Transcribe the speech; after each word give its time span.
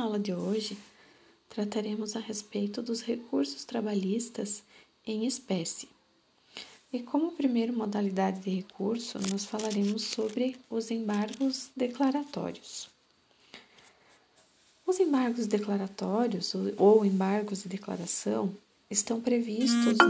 na 0.00 0.06
aula 0.06 0.18
de 0.18 0.32
hoje 0.32 0.78
trataremos 1.50 2.16
a 2.16 2.20
respeito 2.20 2.80
dos 2.80 3.02
recursos 3.02 3.66
trabalhistas 3.66 4.62
em 5.06 5.26
espécie. 5.26 5.90
E 6.90 7.02
como 7.02 7.32
primeira 7.32 7.70
modalidade 7.70 8.40
de 8.40 8.48
recurso, 8.48 9.18
nós 9.30 9.44
falaremos 9.44 10.04
sobre 10.04 10.56
os 10.70 10.90
embargos 10.90 11.68
declaratórios. 11.76 12.88
Os 14.86 14.98
embargos 14.98 15.46
declaratórios 15.46 16.54
ou 16.78 17.04
embargos 17.04 17.64
de 17.64 17.68
declaração 17.68 18.56
estão 18.90 19.20
previstos 19.20 19.98
na 19.98 20.08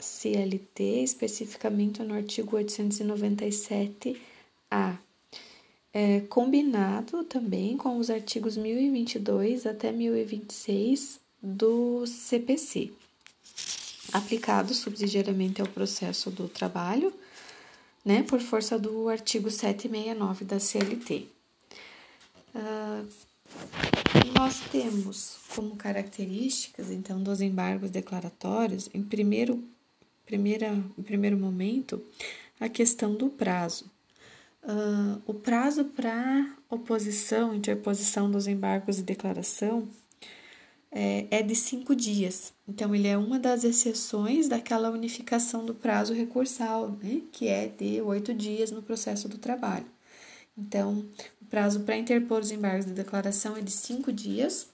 CLT, 0.00 1.02
especificamente 1.02 2.02
no 2.02 2.12
artigo 2.12 2.58
897-A 2.58 4.98
é, 5.92 6.20
combinado 6.20 7.24
também 7.24 7.76
com 7.76 7.98
os 7.98 8.08
artigos 8.08 8.56
1022 8.56 9.66
até 9.66 9.92
1026 9.92 11.20
do 11.42 12.06
CPC, 12.06 12.92
aplicado 14.12 14.72
subsidiariamente 14.74 15.60
ao 15.60 15.68
processo 15.68 16.30
do 16.30 16.48
trabalho, 16.48 17.12
né, 18.04 18.22
por 18.22 18.40
força 18.40 18.78
do 18.78 19.08
artigo 19.08 19.50
769 19.50 20.44
da 20.44 20.58
CLT. 20.58 21.26
Uh, 22.54 22.58
ah, 22.58 23.04
nós 24.38 24.60
temos 24.70 25.38
como 25.54 25.76
características, 25.76 26.90
então, 26.90 27.22
dos 27.22 27.40
embargos 27.40 27.90
declaratórios, 27.90 28.88
em 28.92 29.02
primeiro, 29.02 29.62
primeira, 30.26 30.68
em 30.98 31.02
primeiro 31.02 31.36
momento, 31.36 32.02
a 32.58 32.68
questão 32.68 33.14
do 33.14 33.28
prazo. 33.28 33.90
Uh, 34.62 35.20
o 35.26 35.34
prazo 35.34 35.86
para 35.86 36.56
oposição, 36.70 37.54
interposição 37.54 38.30
dos 38.30 38.46
embargos 38.46 38.96
de 38.96 39.02
declaração 39.02 39.88
é, 40.92 41.26
é, 41.30 41.42
de 41.42 41.56
cinco 41.56 41.96
dias. 41.96 42.52
Então, 42.68 42.94
ele 42.94 43.08
é 43.08 43.16
uma 43.16 43.38
das 43.38 43.64
exceções 43.64 44.46
daquela 44.46 44.90
unificação 44.90 45.64
do 45.64 45.74
prazo 45.74 46.12
recursal, 46.12 46.90
né, 47.02 47.22
que 47.32 47.48
é 47.48 47.66
de 47.66 48.00
oito 48.02 48.34
dias 48.34 48.70
no 48.70 48.82
processo 48.82 49.28
do 49.28 49.38
trabalho. 49.38 49.86
Então, 50.56 51.06
o 51.40 51.46
prazo 51.46 51.80
para 51.80 51.96
interpor 51.96 52.42
os 52.42 52.50
embargos 52.50 52.84
de 52.84 52.92
declaração 52.92 53.56
é 53.56 53.62
de 53.62 53.70
cinco 53.70 54.12
dias, 54.12 54.68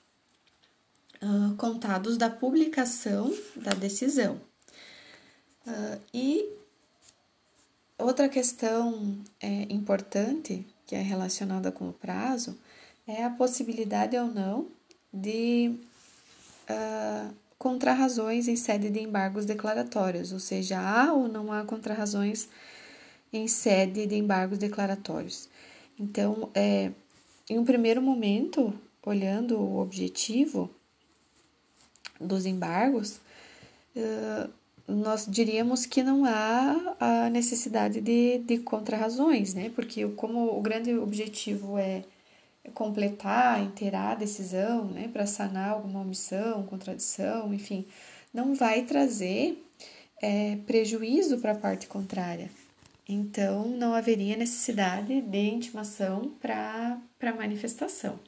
uh, 1.22 1.54
contados 1.56 2.16
da 2.16 2.28
publicação 2.28 3.32
da 3.56 3.70
decisão. 3.70 4.40
Uh, 5.66 6.00
e 6.12 6.50
Outra 7.98 8.28
questão 8.28 9.18
é, 9.40 9.66
importante, 9.68 10.64
que 10.86 10.94
é 10.94 11.02
relacionada 11.02 11.72
com 11.72 11.88
o 11.88 11.92
prazo, 11.92 12.56
é 13.06 13.24
a 13.24 13.30
possibilidade 13.30 14.16
ou 14.16 14.28
não 14.28 14.68
de 15.12 15.74
uh, 16.70 17.34
contrarrazões 17.58 18.46
em 18.46 18.54
sede 18.54 18.88
de 18.88 19.00
embargos 19.00 19.44
declaratórios, 19.44 20.32
ou 20.32 20.38
seja, 20.38 20.78
há 20.78 21.12
ou 21.12 21.26
não 21.26 21.52
há 21.52 21.64
contrarrazões 21.64 22.48
em 23.32 23.48
sede 23.48 24.06
de 24.06 24.14
embargos 24.14 24.58
declaratórios. 24.58 25.48
Então, 25.98 26.50
é, 26.54 26.92
em 27.50 27.58
um 27.58 27.64
primeiro 27.64 28.00
momento, 28.00 28.72
olhando 29.04 29.58
o 29.58 29.80
objetivo 29.80 30.70
dos 32.20 32.46
embargos, 32.46 33.20
uh, 33.96 34.50
nós 34.88 35.26
diríamos 35.28 35.84
que 35.84 36.02
não 36.02 36.24
há 36.24 36.96
a 36.98 37.30
necessidade 37.30 38.00
de, 38.00 38.38
de 38.38 38.58
contrarrazões, 38.58 39.52
né? 39.52 39.70
Porque 39.74 40.06
como 40.08 40.58
o 40.58 40.62
grande 40.62 40.94
objetivo 40.96 41.76
é 41.78 42.02
completar, 42.74 43.62
inteirar 43.62 44.12
a 44.12 44.14
decisão, 44.14 44.86
né? 44.86 45.08
Para 45.12 45.26
sanar 45.26 45.72
alguma 45.72 46.00
omissão, 46.00 46.64
contradição, 46.64 47.52
enfim, 47.52 47.86
não 48.32 48.54
vai 48.54 48.82
trazer 48.82 49.62
é, 50.22 50.56
prejuízo 50.66 51.38
para 51.38 51.52
a 51.52 51.58
parte 51.58 51.86
contrária. 51.86 52.50
Então, 53.08 53.66
não 53.68 53.94
haveria 53.94 54.36
necessidade 54.36 55.20
de 55.20 55.38
intimação 55.38 56.32
para 56.40 57.00
manifestação. 57.36 58.18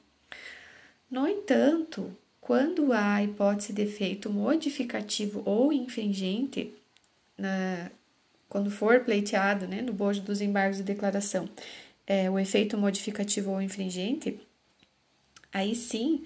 No 1.11 1.27
entanto, 1.27 2.17
quando 2.41 2.93
há 2.93 3.23
hipótese 3.23 3.73
de 3.73 3.83
efeito 3.83 4.31
modificativo 4.31 5.43
ou 5.45 5.73
infringente, 5.73 6.75
na, 7.37 7.91
quando 8.49 8.71
for 8.71 9.01
pleiteado 9.01 9.69
né, 9.69 9.83
no 9.83 9.93
bojo 9.93 10.23
dos 10.23 10.41
embargos 10.41 10.79
de 10.79 10.83
declaração, 10.83 11.49
é, 12.07 12.29
o 12.31 12.39
efeito 12.39 12.77
modificativo 12.77 13.53
ou 13.53 13.63
infringente, 13.63 14.41
aí 15.53 15.75
sim 15.75 16.25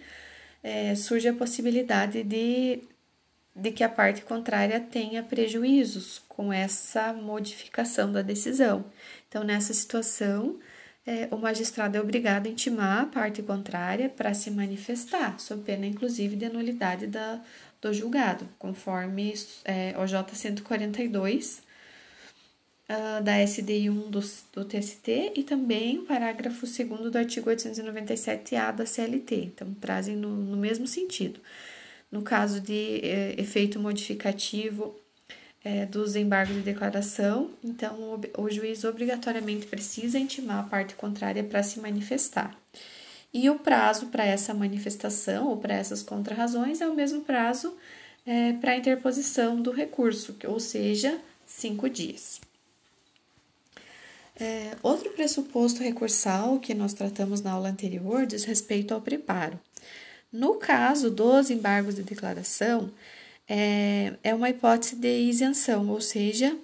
é, 0.62 0.94
surge 0.94 1.28
a 1.28 1.34
possibilidade 1.34 2.22
de, 2.22 2.80
de 3.54 3.70
que 3.70 3.84
a 3.84 3.88
parte 3.88 4.22
contrária 4.22 4.80
tenha 4.80 5.22
prejuízos 5.22 6.22
com 6.26 6.52
essa 6.52 7.12
modificação 7.12 8.10
da 8.10 8.22
decisão. 8.22 8.84
Então, 9.28 9.44
nessa 9.44 9.74
situação, 9.74 10.58
é, 11.06 11.28
o 11.30 11.36
magistrado 11.36 11.96
é 11.96 12.00
obrigado 12.00 12.46
a 12.46 12.50
intimar 12.50 13.02
a 13.02 13.06
parte 13.06 13.42
contrária 13.42 14.08
para 14.08 14.32
se 14.32 14.50
manifestar, 14.50 15.38
sob 15.38 15.62
pena 15.62 15.86
inclusive 15.86 16.34
de 16.34 16.48
nulidade 16.48 17.06
da, 17.06 17.40
do 17.80 17.92
julgado, 17.92 18.48
conforme 18.58 19.34
é, 19.64 19.94
OJ 19.98 20.24
142 20.32 21.62
uh, 22.88 23.22
da 23.22 23.42
SDI 23.42 23.90
1 23.90 24.10
do, 24.10 24.20
do 24.52 24.64
TST 24.64 25.32
e 25.36 25.42
também 25.42 25.98
o 25.98 26.04
parágrafo 26.04 26.66
2 26.66 27.10
do 27.10 27.18
artigo 27.18 27.50
897-A 27.50 28.72
da 28.72 28.86
CLT. 28.86 29.34
Então, 29.36 29.74
trazem 29.74 30.16
no, 30.16 30.30
no 30.30 30.56
mesmo 30.56 30.86
sentido. 30.86 31.38
No 32.10 32.22
caso 32.22 32.60
de 32.60 33.00
é, 33.02 33.34
efeito 33.38 33.78
modificativo 33.78 34.98
é, 35.64 35.86
dos 35.86 36.14
embargos 36.14 36.56
de 36.56 36.62
declaração, 36.62 37.50
então 37.64 38.20
o, 38.36 38.42
o 38.42 38.50
juiz 38.50 38.84
obrigatoriamente 38.84 39.66
precisa 39.66 40.18
intimar 40.18 40.58
a 40.58 40.68
parte 40.68 40.94
contrária 40.94 41.42
para 41.42 41.62
se 41.62 41.80
manifestar. 41.80 42.54
E 43.32 43.48
o 43.48 43.58
prazo 43.58 44.06
para 44.06 44.24
essa 44.24 44.52
manifestação 44.52 45.48
ou 45.48 45.56
para 45.56 45.74
essas 45.74 46.02
contrarrazões 46.02 46.80
é 46.80 46.86
o 46.86 46.94
mesmo 46.94 47.22
prazo 47.22 47.74
é, 48.26 48.52
para 48.52 48.72
a 48.72 48.76
interposição 48.76 49.60
do 49.60 49.72
recurso, 49.72 50.36
ou 50.46 50.60
seja, 50.60 51.18
cinco 51.46 51.88
dias. 51.88 52.40
É, 54.38 54.76
outro 54.82 55.10
pressuposto 55.10 55.82
recursal 55.82 56.58
que 56.58 56.74
nós 56.74 56.92
tratamos 56.92 57.40
na 57.40 57.52
aula 57.52 57.68
anterior 57.68 58.26
diz 58.26 58.44
respeito 58.44 58.92
ao 58.92 59.00
preparo. 59.00 59.58
No 60.32 60.54
caso 60.56 61.10
dos 61.10 61.50
embargos 61.50 61.94
de 61.94 62.02
declaração, 62.02 62.90
é, 63.48 64.14
é 64.22 64.34
uma 64.34 64.50
hipótese 64.50 64.96
de 64.96 65.20
isenção, 65.20 65.88
ou 65.90 66.00
seja, 66.00 66.56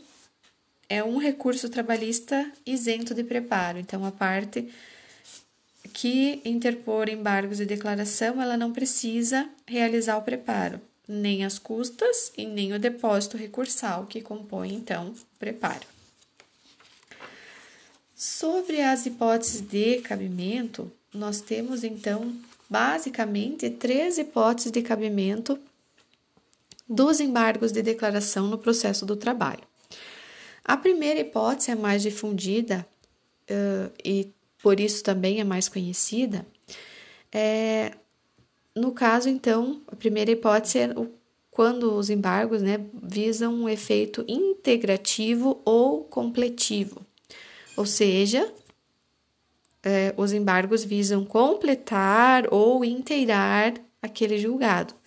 é 0.88 1.04
um 1.04 1.18
recurso 1.18 1.68
trabalhista 1.68 2.50
isento 2.66 3.14
de 3.14 3.22
preparo. 3.22 3.78
Então, 3.78 4.04
a 4.04 4.10
parte 4.10 4.68
que 5.92 6.40
interpor 6.44 7.08
embargos 7.08 7.58
de 7.58 7.66
declaração, 7.66 8.40
ela 8.40 8.56
não 8.56 8.72
precisa 8.72 9.48
realizar 9.66 10.16
o 10.16 10.22
preparo, 10.22 10.80
nem 11.06 11.44
as 11.44 11.58
custas 11.58 12.32
e 12.36 12.46
nem 12.46 12.72
o 12.72 12.78
depósito 12.78 13.36
recursal 13.36 14.06
que 14.06 14.20
compõe, 14.20 14.74
então, 14.74 15.08
o 15.08 15.38
preparo. 15.38 15.86
Sobre 18.14 18.82
as 18.82 19.06
hipóteses 19.06 19.60
de 19.60 20.00
cabimento, 20.02 20.92
nós 21.12 21.40
temos, 21.40 21.82
então, 21.84 22.34
basicamente 22.68 23.70
três 23.70 24.18
hipóteses 24.18 24.70
de 24.70 24.82
cabimento 24.82 25.58
dos 26.90 27.20
embargos 27.20 27.70
de 27.70 27.82
declaração 27.82 28.48
no 28.48 28.58
processo 28.58 29.06
do 29.06 29.14
trabalho. 29.14 29.62
A 30.64 30.76
primeira 30.76 31.20
hipótese 31.20 31.70
é 31.70 31.76
mais 31.76 32.02
difundida 32.02 32.84
uh, 33.48 33.92
e 34.04 34.32
por 34.60 34.80
isso 34.80 35.04
também 35.04 35.40
é 35.40 35.44
mais 35.44 35.68
conhecida. 35.68 36.44
É, 37.32 37.92
no 38.74 38.90
caso, 38.90 39.28
então, 39.28 39.80
a 39.86 39.94
primeira 39.94 40.32
hipótese 40.32 40.80
é 40.80 40.90
o, 40.90 41.08
quando 41.48 41.94
os 41.94 42.10
embargos 42.10 42.60
né, 42.60 42.84
visam 42.92 43.54
um 43.54 43.68
efeito 43.68 44.24
integrativo 44.26 45.60
ou 45.64 46.04
completivo, 46.04 47.06
ou 47.76 47.86
seja, 47.86 48.52
é, 49.82 50.12
os 50.16 50.32
embargos 50.32 50.84
visam 50.84 51.24
completar 51.24 52.52
ou 52.52 52.84
inteirar 52.84 53.74
aquele 54.02 54.38
julgado. 54.38 54.99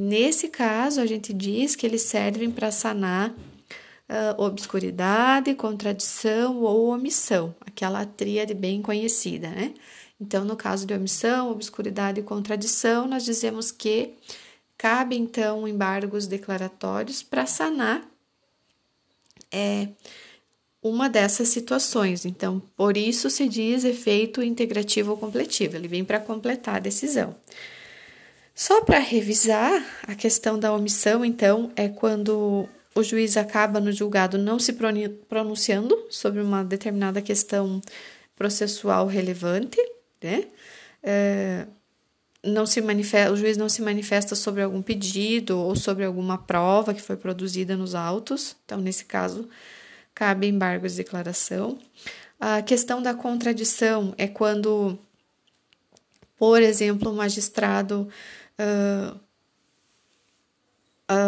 Nesse 0.00 0.46
caso, 0.46 1.00
a 1.00 1.06
gente 1.06 1.32
diz 1.32 1.74
que 1.74 1.84
eles 1.84 2.02
servem 2.02 2.52
para 2.52 2.70
sanar 2.70 3.30
uh, 3.30 4.40
obscuridade, 4.40 5.52
contradição 5.56 6.62
ou 6.62 6.90
omissão, 6.90 7.52
aquela 7.66 8.06
tríade 8.06 8.54
bem 8.54 8.80
conhecida, 8.80 9.48
né? 9.48 9.74
Então, 10.20 10.44
no 10.44 10.54
caso 10.54 10.86
de 10.86 10.94
omissão, 10.94 11.50
obscuridade 11.50 12.20
e 12.20 12.22
contradição, 12.22 13.08
nós 13.08 13.24
dizemos 13.24 13.72
que 13.72 14.10
cabe 14.76 15.16
então 15.16 15.66
embargos 15.66 16.28
declaratórios 16.28 17.20
para 17.20 17.44
sanar 17.44 18.08
é, 19.50 19.88
uma 20.80 21.08
dessas 21.08 21.48
situações. 21.48 22.24
Então, 22.24 22.62
por 22.76 22.96
isso 22.96 23.28
se 23.28 23.48
diz 23.48 23.82
efeito 23.82 24.44
integrativo 24.44 25.10
ou 25.10 25.16
completivo, 25.16 25.74
ele 25.74 25.88
vem 25.88 26.04
para 26.04 26.20
completar 26.20 26.76
a 26.76 26.80
decisão. 26.80 27.34
Só 28.58 28.80
para 28.80 28.98
revisar, 28.98 29.86
a 30.02 30.16
questão 30.16 30.58
da 30.58 30.72
omissão, 30.72 31.24
então, 31.24 31.70
é 31.76 31.88
quando 31.88 32.68
o 32.92 33.02
juiz 33.04 33.36
acaba 33.36 33.78
no 33.78 33.92
julgado 33.92 34.36
não 34.36 34.58
se 34.58 34.76
pronunciando 35.28 35.96
sobre 36.10 36.42
uma 36.42 36.64
determinada 36.64 37.22
questão 37.22 37.80
processual 38.34 39.06
relevante, 39.06 39.78
né? 40.20 40.48
É, 41.04 41.68
não 42.44 42.66
se 42.66 42.80
manifesta, 42.80 43.32
o 43.32 43.36
juiz 43.36 43.56
não 43.56 43.68
se 43.68 43.80
manifesta 43.80 44.34
sobre 44.34 44.60
algum 44.60 44.82
pedido 44.82 45.56
ou 45.56 45.76
sobre 45.76 46.04
alguma 46.04 46.36
prova 46.36 46.92
que 46.92 47.00
foi 47.00 47.16
produzida 47.16 47.76
nos 47.76 47.94
autos. 47.94 48.56
Então, 48.64 48.80
nesse 48.80 49.04
caso, 49.04 49.48
cabe 50.12 50.48
embargo 50.48 50.88
de 50.88 50.96
declaração. 50.96 51.78
A 52.40 52.60
questão 52.60 53.00
da 53.00 53.14
contradição 53.14 54.12
é 54.18 54.26
quando, 54.26 54.98
por 56.36 56.60
exemplo, 56.60 57.12
o 57.12 57.14
magistrado 57.14 58.08
uh, 58.58 59.18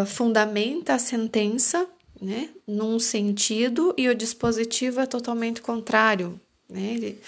fundamenta 0.06 0.94
a 0.94 0.98
sentença 0.98 1.86
né, 2.20 2.50
num 2.66 2.98
sentido 2.98 3.94
e 3.96 4.08
o 4.08 4.14
dispositivo 4.14 5.00
é 5.00 5.06
totalmente 5.06 5.62
contrário. 5.62 6.38
Né? 6.68 6.94
Ele, 6.94 7.20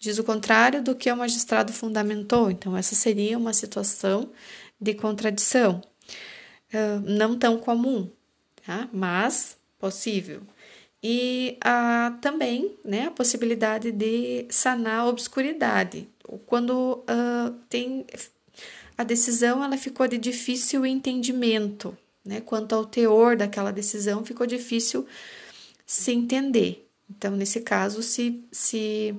diz 0.00 0.18
o 0.18 0.24
contrário 0.24 0.82
do 0.82 0.94
que 0.94 1.12
o 1.12 1.16
magistrado 1.16 1.72
fundamentou. 1.72 2.50
Então, 2.50 2.76
essa 2.76 2.94
seria 2.94 3.38
uma 3.38 3.52
situação 3.52 4.30
de 4.80 4.94
contradição. 4.94 5.82
Uh, 6.72 7.00
não 7.04 7.38
tão 7.38 7.58
comum, 7.58 8.10
tá? 8.64 8.88
mas 8.92 9.56
possível. 9.78 10.40
E 11.02 11.58
uh, 11.64 12.18
também 12.20 12.76
né, 12.84 13.06
a 13.06 13.10
possibilidade 13.10 13.92
de 13.92 14.46
sanar 14.50 15.00
a 15.00 15.06
obscuridade. 15.06 16.08
Quando 16.46 17.04
uh, 17.04 17.50
tem 17.68 18.06
a 19.00 19.02
decisão 19.02 19.64
ela 19.64 19.78
ficou 19.78 20.06
de 20.06 20.18
difícil 20.18 20.84
entendimento, 20.84 21.96
né? 22.22 22.42
Quanto 22.42 22.74
ao 22.74 22.84
teor 22.84 23.34
daquela 23.34 23.70
decisão, 23.70 24.22
ficou 24.26 24.46
difícil 24.46 25.06
se 25.86 26.12
entender. 26.12 26.86
Então, 27.08 27.34
nesse 27.34 27.62
caso, 27.62 28.02
se, 28.02 28.44
se 28.52 29.14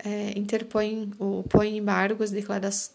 é, 0.00 0.36
interpõe 0.36 1.12
ou 1.16 1.44
põe 1.44 1.76
embargos 1.76 2.32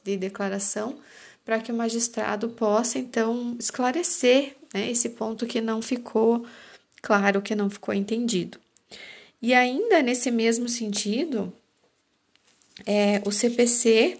de 0.03 0.17
declaração 0.17 0.99
para 1.45 1.61
que 1.61 1.71
o 1.71 1.75
magistrado 1.75 2.49
possa, 2.49 2.99
então, 2.99 3.55
esclarecer 3.57 4.57
né, 4.73 4.91
esse 4.91 5.07
ponto 5.11 5.47
que 5.47 5.61
não 5.61 5.81
ficou 5.81 6.45
claro, 7.01 7.41
que 7.41 7.55
não 7.55 7.69
ficou 7.69 7.93
entendido. 7.93 8.59
E 9.41 9.53
ainda 9.53 10.01
nesse 10.01 10.29
mesmo 10.29 10.67
sentido, 10.67 11.53
é, 12.85 13.21
o 13.25 13.31
CPC 13.31 14.19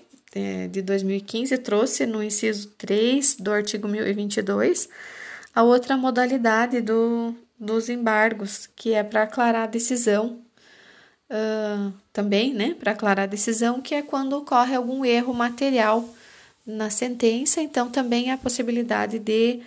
de 0.69 0.81
2015 0.81 1.57
trouxe 1.59 2.05
no 2.05 2.21
inciso 2.21 2.69
3 2.77 3.37
do 3.37 3.51
artigo 3.51 3.87
1022 3.87 4.89
a 5.55 5.63
outra 5.63 5.95
modalidade 5.95 6.81
do, 6.81 7.33
dos 7.57 7.87
embargos, 7.89 8.67
que 8.75 8.93
é 8.93 9.03
para 9.03 9.23
aclarar 9.23 9.63
a 9.63 9.67
decisão 9.67 10.41
uh, 11.29 11.93
também, 12.11 12.53
né, 12.53 12.75
para 12.77 12.91
aclarar 12.91 13.23
a 13.23 13.27
decisão, 13.27 13.81
que 13.81 13.95
é 13.95 14.01
quando 14.01 14.33
ocorre 14.33 14.75
algum 14.75 15.05
erro 15.05 15.33
material 15.33 16.07
na 16.65 16.89
sentença, 16.89 17.61
então 17.61 17.89
também 17.89 18.31
a 18.31 18.37
possibilidade 18.37 19.19
de 19.19 19.61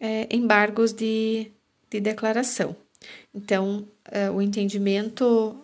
é, 0.00 0.26
embargos 0.34 0.92
de, 0.92 1.50
de 1.90 2.00
declaração. 2.00 2.74
Então, 3.34 3.86
uh, 4.08 4.32
o 4.34 4.40
entendimento 4.40 5.54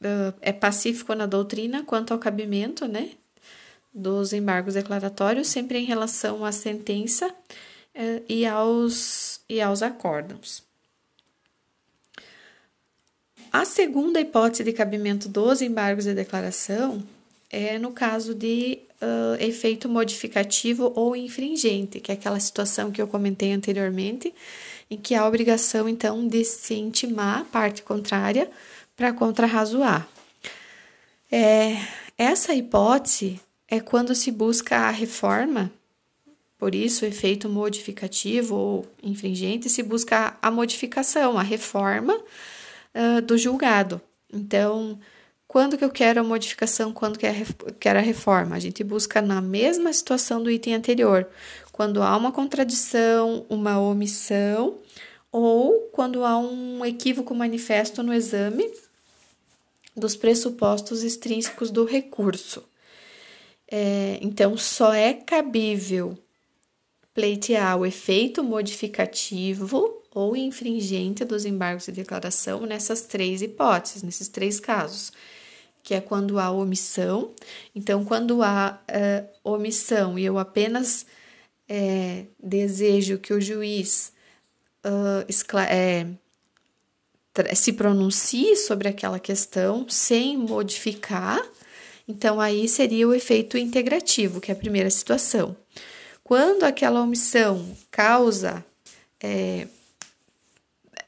uh, 0.00 0.34
é 0.40 0.52
pacífico 0.52 1.14
na 1.14 1.26
doutrina 1.26 1.82
quanto 1.84 2.12
ao 2.12 2.18
cabimento, 2.18 2.86
né, 2.86 3.10
dos 3.92 4.32
embargos 4.32 4.74
declaratórios, 4.74 5.48
sempre 5.48 5.78
em 5.78 5.84
relação 5.84 6.44
à 6.44 6.52
sentença 6.52 7.28
uh, 7.28 8.24
e, 8.28 8.46
aos, 8.46 9.40
e 9.48 9.60
aos 9.60 9.82
acórdãos. 9.82 10.62
A 13.52 13.66
segunda 13.66 14.18
hipótese 14.18 14.64
de 14.64 14.72
cabimento 14.72 15.28
dos 15.28 15.60
embargos 15.60 16.04
de 16.04 16.14
declaração 16.14 17.02
é 17.50 17.78
no 17.78 17.92
caso 17.92 18.34
de 18.34 18.78
uh, 19.02 19.42
efeito 19.42 19.90
modificativo 19.90 20.90
ou 20.96 21.14
infringente, 21.14 22.00
que 22.00 22.10
é 22.10 22.14
aquela 22.14 22.40
situação 22.40 22.90
que 22.90 23.02
eu 23.02 23.06
comentei 23.06 23.52
anteriormente, 23.52 24.32
em 24.90 24.96
que 24.96 25.14
há 25.14 25.26
obrigação, 25.26 25.86
então, 25.86 26.26
de 26.26 26.42
se 26.44 26.74
intimar 26.74 27.40
a 27.40 27.44
parte 27.44 27.82
contrária 27.82 28.50
para 28.96 29.12
contrarrazoar. 29.12 30.08
É, 31.30 31.76
essa 32.16 32.54
hipótese 32.54 33.38
é 33.72 33.80
quando 33.80 34.14
se 34.14 34.30
busca 34.30 34.76
a 34.76 34.90
reforma, 34.90 35.72
por 36.58 36.74
isso, 36.74 37.06
efeito 37.06 37.48
modificativo 37.48 38.54
ou 38.54 38.86
infringente, 39.02 39.70
se 39.70 39.82
busca 39.82 40.36
a 40.42 40.50
modificação, 40.50 41.38
a 41.38 41.42
reforma 41.42 42.14
uh, 42.14 43.22
do 43.22 43.38
julgado. 43.38 43.98
Então, 44.30 45.00
quando 45.48 45.78
que 45.78 45.84
eu 45.84 45.88
quero 45.88 46.20
a 46.20 46.22
modificação, 46.22 46.92
quando 46.92 47.18
que 47.18 47.24
eu 47.24 47.32
quero 47.80 47.98
a 47.98 48.02
reforma? 48.02 48.56
A 48.56 48.58
gente 48.58 48.84
busca 48.84 49.22
na 49.22 49.40
mesma 49.40 49.90
situação 49.90 50.42
do 50.42 50.50
item 50.50 50.74
anterior, 50.74 51.26
quando 51.72 52.02
há 52.02 52.14
uma 52.14 52.30
contradição, 52.30 53.46
uma 53.48 53.80
omissão, 53.80 54.76
ou 55.32 55.88
quando 55.92 56.26
há 56.26 56.38
um 56.38 56.84
equívoco 56.84 57.34
manifesto 57.34 58.02
no 58.02 58.12
exame 58.12 58.70
dos 59.96 60.14
pressupostos 60.14 61.02
extrínsecos 61.02 61.70
do 61.70 61.86
recurso. 61.86 62.70
É, 63.74 64.18
então, 64.20 64.54
só 64.54 64.92
é 64.92 65.14
cabível 65.14 66.18
pleitear 67.14 67.78
o 67.78 67.86
efeito 67.86 68.44
modificativo 68.44 70.02
ou 70.14 70.36
infringente 70.36 71.24
dos 71.24 71.46
embargos 71.46 71.86
de 71.86 71.92
declaração 71.92 72.66
nessas 72.66 73.00
três 73.00 73.40
hipóteses, 73.40 74.02
nesses 74.02 74.28
três 74.28 74.60
casos, 74.60 75.10
que 75.82 75.94
é 75.94 76.02
quando 76.02 76.38
há 76.38 76.50
omissão. 76.50 77.32
Então, 77.74 78.04
quando 78.04 78.42
há 78.42 78.78
uh, 78.82 79.52
omissão 79.54 80.18
e 80.18 80.24
eu 80.26 80.38
apenas 80.38 81.06
é, 81.66 82.26
desejo 82.38 83.16
que 83.16 83.32
o 83.32 83.40
juiz 83.40 84.12
uh, 84.84 85.24
é, 85.66 86.06
se 87.54 87.72
pronuncie 87.72 88.54
sobre 88.54 88.86
aquela 88.88 89.18
questão 89.18 89.88
sem 89.88 90.36
modificar, 90.36 91.40
então 92.12 92.38
aí 92.38 92.68
seria 92.68 93.08
o 93.08 93.14
efeito 93.14 93.56
integrativo, 93.56 94.38
que 94.38 94.50
é 94.50 94.54
a 94.54 94.56
primeira 94.56 94.90
situação. 94.90 95.56
Quando 96.22 96.64
aquela 96.64 97.00
omissão 97.00 97.74
causa 97.90 98.62
é, 99.18 99.66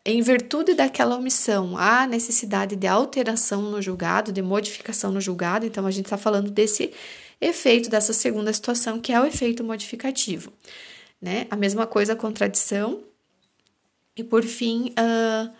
em 0.04 0.22
virtude 0.22 0.72
daquela 0.72 1.16
omissão, 1.16 1.76
há 1.76 2.06
necessidade 2.06 2.74
de 2.74 2.86
alteração 2.86 3.60
no 3.60 3.82
julgado, 3.82 4.32
de 4.32 4.40
modificação 4.40 5.12
no 5.12 5.20
julgado, 5.20 5.66
então 5.66 5.86
a 5.86 5.90
gente 5.90 6.06
está 6.06 6.16
falando 6.16 6.50
desse 6.50 6.90
efeito, 7.38 7.90
dessa 7.90 8.14
segunda 8.14 8.50
situação, 8.52 8.98
que 8.98 9.12
é 9.12 9.20
o 9.20 9.26
efeito 9.26 9.62
modificativo. 9.62 10.50
Né? 11.20 11.46
A 11.50 11.56
mesma 11.56 11.86
coisa, 11.86 12.14
a 12.14 12.16
contradição. 12.16 13.02
E 14.16 14.24
por 14.24 14.42
fim, 14.42 14.94
uh, 14.98 15.50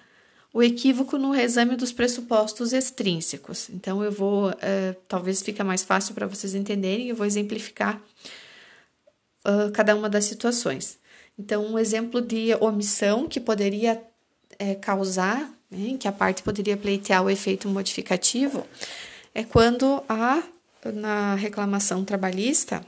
o 0.55 0.63
equívoco 0.63 1.19
no 1.19 1.35
exame 1.35 1.75
dos 1.75 1.91
pressupostos 1.91 2.73
extrínsecos. 2.73 3.69
Então, 3.71 4.05
eu 4.05 4.13
vou, 4.13 4.51
uh, 4.51 4.97
talvez 5.09 5.43
fica 5.43 5.65
mais 5.65 5.83
fácil 5.83 6.15
para 6.15 6.29
vocês 6.29 6.55
entenderem, 6.55 7.09
eu 7.09 7.17
vou 7.17 7.27
exemplificar 7.27 8.01
uh, 9.45 9.73
cada 9.73 9.97
uma 9.97 10.09
das 10.09 10.27
situações. 10.27 10.97
Então, 11.37 11.67
um 11.67 11.77
exemplo 11.77 12.21
de 12.21 12.55
omissão 12.61 13.27
que 13.29 13.41
poderia 13.41 14.01
é, 14.57 14.77
causar, 14.77 15.53
né, 15.69 15.97
que 15.99 16.07
a 16.07 16.13
parte 16.13 16.45
poderia 16.45 16.77
pleitear 16.77 17.25
o 17.25 17.29
efeito 17.29 17.69
modificativo, 17.69 18.65
é 19.35 19.43
quando 19.43 20.05
há 20.09 20.41
na 20.85 21.35
reclamação 21.35 22.05
trabalhista, 22.05 22.87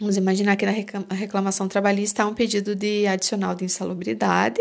vamos 0.00 0.16
imaginar 0.16 0.56
que 0.56 0.66
na 0.66 0.72
reclamação 1.14 1.68
trabalhista 1.68 2.24
há 2.24 2.26
um 2.26 2.34
pedido 2.34 2.74
de 2.74 3.06
adicional 3.06 3.54
de 3.54 3.64
insalubridade, 3.64 4.60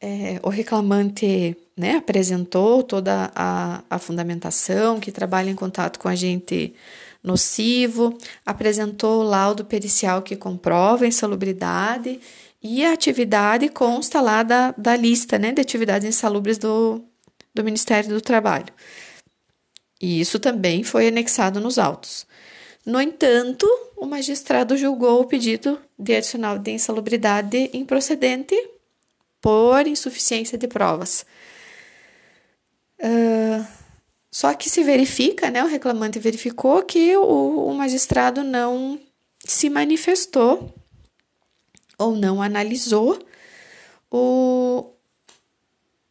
é, 0.00 0.40
o 0.42 0.48
reclamante 0.48 1.56
né, 1.76 1.96
apresentou 1.96 2.82
toda 2.82 3.30
a, 3.34 3.82
a 3.88 3.98
fundamentação, 3.98 4.98
que 4.98 5.12
trabalha 5.12 5.50
em 5.50 5.54
contato 5.54 5.98
com 5.98 6.08
agente 6.08 6.74
nocivo, 7.22 8.16
apresentou 8.44 9.20
o 9.20 9.24
laudo 9.24 9.64
pericial 9.64 10.22
que 10.22 10.36
comprova 10.36 11.04
a 11.04 11.08
insalubridade 11.08 12.18
e 12.62 12.84
a 12.84 12.92
atividade 12.92 13.68
consta 13.68 14.20
lá 14.20 14.42
da, 14.42 14.72
da 14.76 14.96
lista 14.96 15.38
né, 15.38 15.52
de 15.52 15.60
atividades 15.60 16.08
insalubres 16.08 16.56
do, 16.56 17.02
do 17.54 17.62
Ministério 17.62 18.08
do 18.08 18.20
Trabalho. 18.20 18.72
E 20.00 20.18
isso 20.18 20.38
também 20.38 20.82
foi 20.82 21.08
anexado 21.08 21.60
nos 21.60 21.78
autos. 21.78 22.26
No 22.86 23.00
entanto, 23.00 23.66
o 23.98 24.06
magistrado 24.06 24.76
julgou 24.78 25.20
o 25.20 25.26
pedido 25.26 25.78
de 25.98 26.16
adicional 26.16 26.58
de 26.58 26.70
insalubridade 26.70 27.68
improcedente 27.74 28.56
por 29.40 29.86
insuficiência 29.86 30.58
de 30.58 30.68
provas. 30.68 31.24
Uh, 32.98 33.64
só 34.30 34.54
que 34.54 34.70
se 34.70 34.84
verifica, 34.84 35.50
né, 35.50 35.64
o 35.64 35.68
reclamante 35.68 36.18
verificou 36.18 36.82
que 36.82 37.16
o, 37.16 37.66
o 37.66 37.74
magistrado 37.74 38.44
não 38.44 39.00
se 39.44 39.68
manifestou 39.68 40.74
ou 41.98 42.14
não 42.14 42.40
analisou 42.40 43.18
o, 44.10 44.92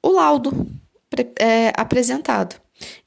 o 0.04 0.10
laudo 0.10 0.68
é, 1.40 1.72
apresentado. 1.76 2.56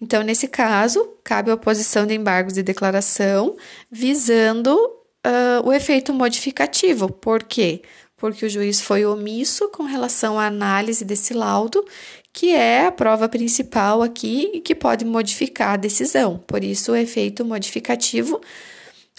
Então, 0.00 0.22
nesse 0.22 0.48
caso, 0.48 1.16
cabe 1.24 1.50
a 1.50 1.54
oposição 1.54 2.06
de 2.06 2.14
embargos 2.14 2.54
de 2.54 2.62
declaração 2.62 3.56
visando 3.90 4.74
uh, 4.74 5.66
o 5.66 5.72
efeito 5.72 6.12
modificativo. 6.12 7.10
Por 7.10 7.42
quê? 7.42 7.82
Porque 8.22 8.46
o 8.46 8.48
juiz 8.48 8.80
foi 8.80 9.04
omisso 9.04 9.68
com 9.70 9.82
relação 9.82 10.38
à 10.38 10.46
análise 10.46 11.04
desse 11.04 11.34
laudo, 11.34 11.84
que 12.32 12.54
é 12.54 12.86
a 12.86 12.92
prova 12.92 13.28
principal 13.28 14.00
aqui 14.00 14.48
e 14.54 14.60
que 14.60 14.76
pode 14.76 15.04
modificar 15.04 15.70
a 15.70 15.76
decisão. 15.76 16.38
Por 16.46 16.62
isso, 16.62 16.92
o 16.92 16.96
efeito 16.96 17.44
modificativo 17.44 18.40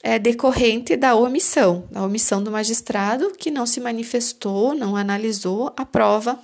é 0.01 0.17
decorrente 0.17 0.95
da 0.95 1.15
omissão, 1.15 1.85
da 1.91 2.01
omissão 2.01 2.41
do 2.41 2.49
magistrado 2.49 3.33
que 3.37 3.51
não 3.51 3.65
se 3.65 3.81
manifestou, 3.81 4.73
não 4.73 4.95
analisou 4.95 5.73
a 5.75 5.85
prova 5.85 6.39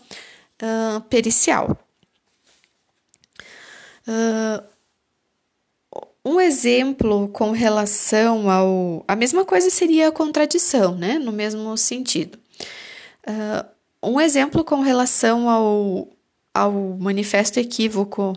uh, 0.61 0.99
pericial. 1.09 1.77
Uh, 4.05 4.61
um 6.25 6.41
exemplo 6.41 7.29
com 7.29 7.51
relação 7.51 8.49
ao. 8.49 9.05
A 9.07 9.15
mesma 9.15 9.45
coisa 9.45 9.69
seria 9.69 10.09
a 10.09 10.11
contradição, 10.11 10.93
né? 10.93 11.17
No 11.17 11.31
mesmo 11.31 11.77
sentido. 11.77 12.37
Uh, 13.29 13.65
um 14.01 14.19
exemplo 14.19 14.63
com 14.63 14.81
relação 14.81 15.47
ao, 15.47 16.07
ao 16.53 16.71
manifesto 16.99 17.59
equívoco 17.59 18.35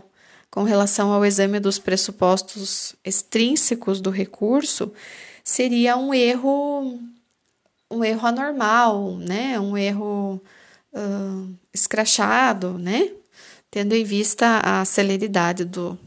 com 0.51 0.61
relação 0.61 1.11
ao 1.11 1.25
exame 1.25 1.59
dos 1.59 1.79
pressupostos 1.79 2.95
extrínsecos 3.03 3.99
do 3.99 4.11
recurso 4.11 4.93
seria 5.43 5.97
um 5.97 6.13
erro 6.13 6.99
um 7.89 8.03
erro 8.03 8.27
anormal, 8.27 9.17
né? 9.17 9.59
Um 9.59 9.75
erro 9.75 10.41
uh, 10.93 11.55
escrachado, 11.73 12.77
né? 12.77 13.11
tendo 13.73 13.95
em 13.95 14.03
vista 14.03 14.61
a 14.63 14.85
celeridade 14.85 15.65
do, 15.65 15.97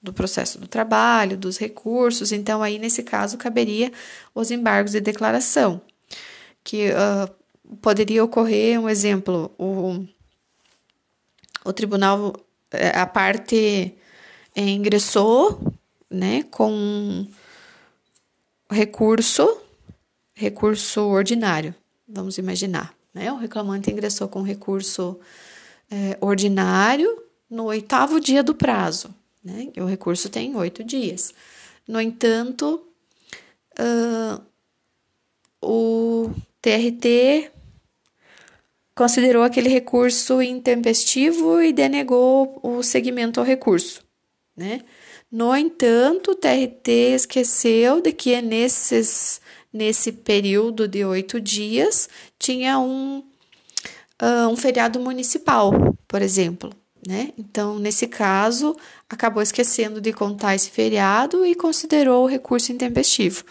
do 0.00 0.12
processo 0.12 0.60
do 0.60 0.68
trabalho, 0.68 1.36
dos 1.36 1.58
recursos. 1.58 2.30
Então, 2.30 2.62
aí, 2.62 2.78
nesse 2.78 3.02
caso, 3.02 3.36
caberia 3.36 3.90
os 4.32 4.52
embargos 4.52 4.92
de 4.92 5.00
declaração, 5.00 5.80
que 6.62 6.90
uh, 6.90 7.28
poderia 7.80 8.24
ocorrer, 8.24 8.80
um 8.80 8.88
exemplo, 8.88 9.52
o, 9.58 10.04
o 11.64 11.72
tribunal, 11.72 12.34
eh, 12.70 12.96
a 12.96 13.06
parte 13.06 13.94
ingressou 14.54 15.60
né, 16.10 16.44
com 16.44 17.26
recurso, 18.70 19.60
recurso 20.34 21.02
ordinário, 21.02 21.74
vamos 22.08 22.38
imaginar. 22.38 22.94
Né? 23.12 23.30
O 23.32 23.36
reclamante 23.36 23.90
ingressou 23.90 24.28
com 24.28 24.42
recurso 24.42 25.18
é, 25.90 26.16
ordinário 26.20 27.22
no 27.48 27.64
oitavo 27.64 28.20
dia 28.20 28.42
do 28.42 28.54
prazo. 28.54 29.14
Né? 29.42 29.72
O 29.78 29.84
recurso 29.84 30.28
tem 30.28 30.54
oito 30.56 30.82
dias. 30.82 31.32
No 31.86 32.00
entanto, 32.00 32.84
uh, 33.78 34.42
o 35.62 36.30
TRT 36.60 37.50
considerou 38.96 39.42
aquele 39.42 39.68
recurso 39.68 40.40
intempestivo 40.40 41.60
e 41.60 41.72
denegou 41.72 42.58
o 42.62 42.82
segmento 42.82 43.38
ao 43.38 43.46
recurso. 43.46 44.02
Né? 44.56 44.80
No 45.30 45.54
entanto, 45.54 46.30
o 46.30 46.34
TRT 46.34 46.88
esqueceu 47.14 48.00
de 48.00 48.10
que 48.10 48.40
nesses, 48.40 49.40
nesse 49.70 50.10
período 50.10 50.88
de 50.88 51.04
oito 51.04 51.38
dias 51.38 52.08
tinha 52.38 52.78
um 52.78 53.22
uh, 54.22 54.48
um 54.50 54.56
feriado 54.56 54.98
municipal, 54.98 55.72
por 56.08 56.22
exemplo. 56.22 56.70
Né? 57.06 57.32
Então, 57.38 57.78
nesse 57.78 58.06
caso, 58.06 58.74
acabou 59.10 59.42
esquecendo 59.42 60.00
de 60.00 60.12
contar 60.12 60.54
esse 60.54 60.70
feriado 60.70 61.44
e 61.44 61.54
considerou 61.54 62.24
o 62.24 62.28
recurso 62.28 62.72
intempestivo. 62.72 63.44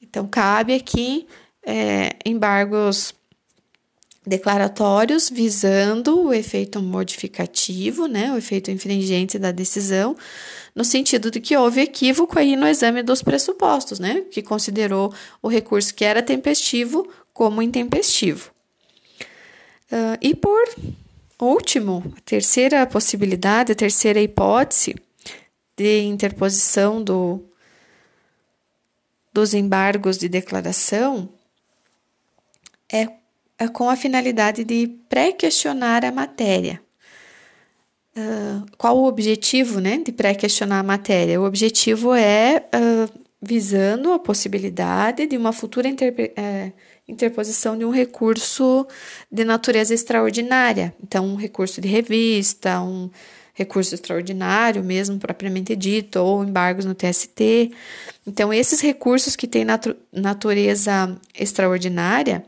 Então, 0.00 0.28
cabe 0.28 0.74
aqui 0.74 1.26
é, 1.64 2.10
embargos 2.24 3.14
declaratórios 4.24 5.28
visando 5.28 6.26
o 6.26 6.32
efeito 6.32 6.80
modificativo, 6.80 8.06
né, 8.06 8.32
o 8.32 8.38
efeito 8.38 8.70
infringente 8.70 9.38
da 9.38 9.50
decisão, 9.50 10.16
no 10.74 10.84
sentido 10.84 11.30
de 11.30 11.40
que 11.40 11.56
houve 11.56 11.80
equívoco 11.80 12.38
aí 12.38 12.54
no 12.54 12.66
exame 12.66 13.02
dos 13.02 13.20
pressupostos, 13.22 13.98
né, 13.98 14.22
que 14.30 14.40
considerou 14.40 15.12
o 15.42 15.48
recurso 15.48 15.94
que 15.94 16.04
era 16.04 16.22
tempestivo 16.22 17.08
como 17.32 17.60
intempestivo. 17.60 18.50
Uh, 19.90 20.16
e 20.20 20.34
por 20.34 20.62
último, 21.40 22.14
a 22.16 22.20
terceira 22.20 22.86
possibilidade, 22.86 23.72
a 23.72 23.74
terceira 23.74 24.20
hipótese 24.20 24.94
de 25.76 26.02
interposição 26.02 27.02
do, 27.02 27.42
dos 29.32 29.52
embargos 29.52 30.16
de 30.16 30.28
declaração 30.28 31.28
é, 32.90 33.08
com 33.68 33.88
a 33.88 33.96
finalidade 33.96 34.64
de 34.64 34.88
pré-questionar 35.08 36.04
a 36.04 36.12
matéria. 36.12 36.80
Uh, 38.16 38.66
qual 38.76 38.98
o 38.98 39.06
objetivo 39.06 39.80
né, 39.80 39.98
de 39.98 40.12
pré-questionar 40.12 40.80
a 40.80 40.82
matéria? 40.82 41.40
O 41.40 41.44
objetivo 41.44 42.14
é 42.14 42.64
uh, 42.74 43.20
visando 43.40 44.12
a 44.12 44.18
possibilidade 44.18 45.26
de 45.26 45.36
uma 45.36 45.52
futura. 45.52 45.88
Eh, 45.88 46.72
interposição 47.08 47.76
de 47.76 47.84
um 47.84 47.90
recurso 47.90 48.86
de 49.30 49.44
natureza 49.44 49.92
extraordinária. 49.92 50.94
Então, 51.02 51.26
um 51.26 51.34
recurso 51.34 51.80
de 51.80 51.88
revista, 51.88 52.80
um 52.80 53.10
recurso 53.54 53.94
extraordinário 53.94 54.82
mesmo, 54.82 55.18
propriamente 55.18 55.76
dito, 55.76 56.18
ou 56.20 56.44
embargos 56.44 56.84
no 56.84 56.94
TST. 56.94 57.70
Então, 58.26 58.52
esses 58.52 58.80
recursos 58.80 59.36
que 59.36 59.46
têm 59.46 59.64
natu 59.64 59.94
natureza 60.12 61.16
extraordinária, 61.38 62.44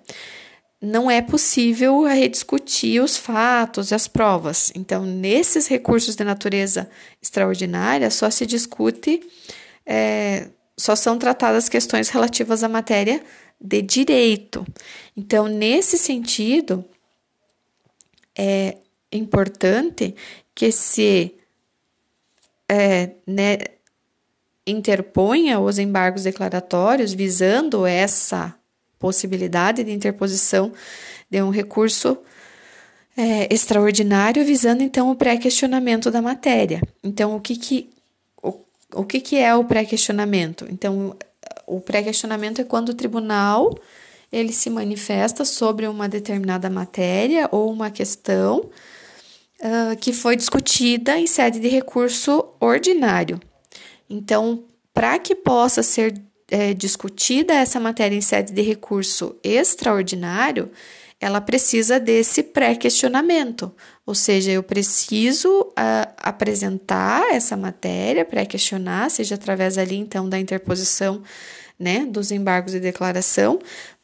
não 0.84 1.10
é 1.10 1.22
possível 1.22 2.02
rediscutir 2.04 3.02
os 3.02 3.16
fatos 3.16 3.90
e 3.90 3.94
as 3.94 4.06
provas. 4.06 4.70
Então, 4.74 5.04
nesses 5.04 5.66
recursos 5.66 6.14
de 6.14 6.24
natureza 6.24 6.88
extraordinária, 7.22 8.10
só 8.10 8.30
se 8.30 8.44
discute, 8.46 9.20
é, 9.86 10.48
só 10.76 10.94
são 10.94 11.18
tratadas 11.18 11.68
questões 11.68 12.08
relativas 12.08 12.62
à 12.62 12.68
matéria 12.68 13.22
de 13.60 13.80
direito. 13.80 14.66
Então, 15.16 15.46
nesse 15.46 15.96
sentido, 15.96 16.84
é 18.36 18.76
importante 19.10 20.14
que 20.54 20.70
se 20.70 21.34
é, 22.68 23.10
né, 23.26 23.58
interponha 24.66 25.60
os 25.60 25.78
embargos 25.78 26.24
declaratórios 26.24 27.12
visando 27.12 27.86
essa 27.86 28.54
possibilidade 29.04 29.84
de 29.84 29.92
interposição 29.92 30.72
de 31.30 31.42
um 31.42 31.50
recurso 31.50 32.16
é, 33.14 33.52
extraordinário, 33.52 34.42
visando 34.46 34.82
então 34.82 35.10
o 35.10 35.14
pré-questionamento 35.14 36.10
da 36.10 36.22
matéria. 36.22 36.80
Então, 37.02 37.36
o 37.36 37.40
que, 37.40 37.54
que, 37.54 37.90
o, 38.42 38.54
o 38.94 39.04
que, 39.04 39.20
que 39.20 39.36
é 39.36 39.54
o 39.54 39.62
pré-questionamento? 39.62 40.66
Então, 40.70 41.14
o 41.66 41.82
pré-questionamento 41.82 42.62
é 42.62 42.64
quando 42.64 42.88
o 42.88 42.94
tribunal 42.94 43.74
ele 44.32 44.54
se 44.54 44.70
manifesta 44.70 45.44
sobre 45.44 45.86
uma 45.86 46.08
determinada 46.08 46.70
matéria 46.70 47.46
ou 47.52 47.70
uma 47.70 47.90
questão 47.90 48.70
uh, 49.60 49.96
que 50.00 50.14
foi 50.14 50.34
discutida 50.34 51.18
em 51.18 51.26
sede 51.26 51.60
de 51.60 51.68
recurso 51.68 52.42
ordinário. 52.58 53.38
Então, 54.08 54.64
para 54.94 55.18
que 55.18 55.34
possa 55.34 55.82
ser 55.82 56.14
é, 56.50 56.74
discutida 56.74 57.54
essa 57.54 57.80
matéria 57.80 58.16
em 58.16 58.20
sede 58.20 58.52
de 58.52 58.62
recurso 58.62 59.36
extraordinário, 59.42 60.70
ela 61.20 61.40
precisa 61.40 61.98
desse 61.98 62.42
pré-questionamento, 62.42 63.72
ou 64.04 64.14
seja, 64.14 64.50
eu 64.50 64.62
preciso 64.62 65.48
uh, 65.62 66.12
apresentar 66.18 67.34
essa 67.34 67.56
matéria, 67.56 68.24
pré-questionar, 68.24 69.08
seja 69.08 69.36
através 69.36 69.78
ali 69.78 69.96
então 69.96 70.28
da 70.28 70.38
interposição 70.38 71.22
né, 71.78 72.04
dos 72.04 72.30
embargos 72.30 72.72
de 72.72 72.80
declaração, 72.80 73.58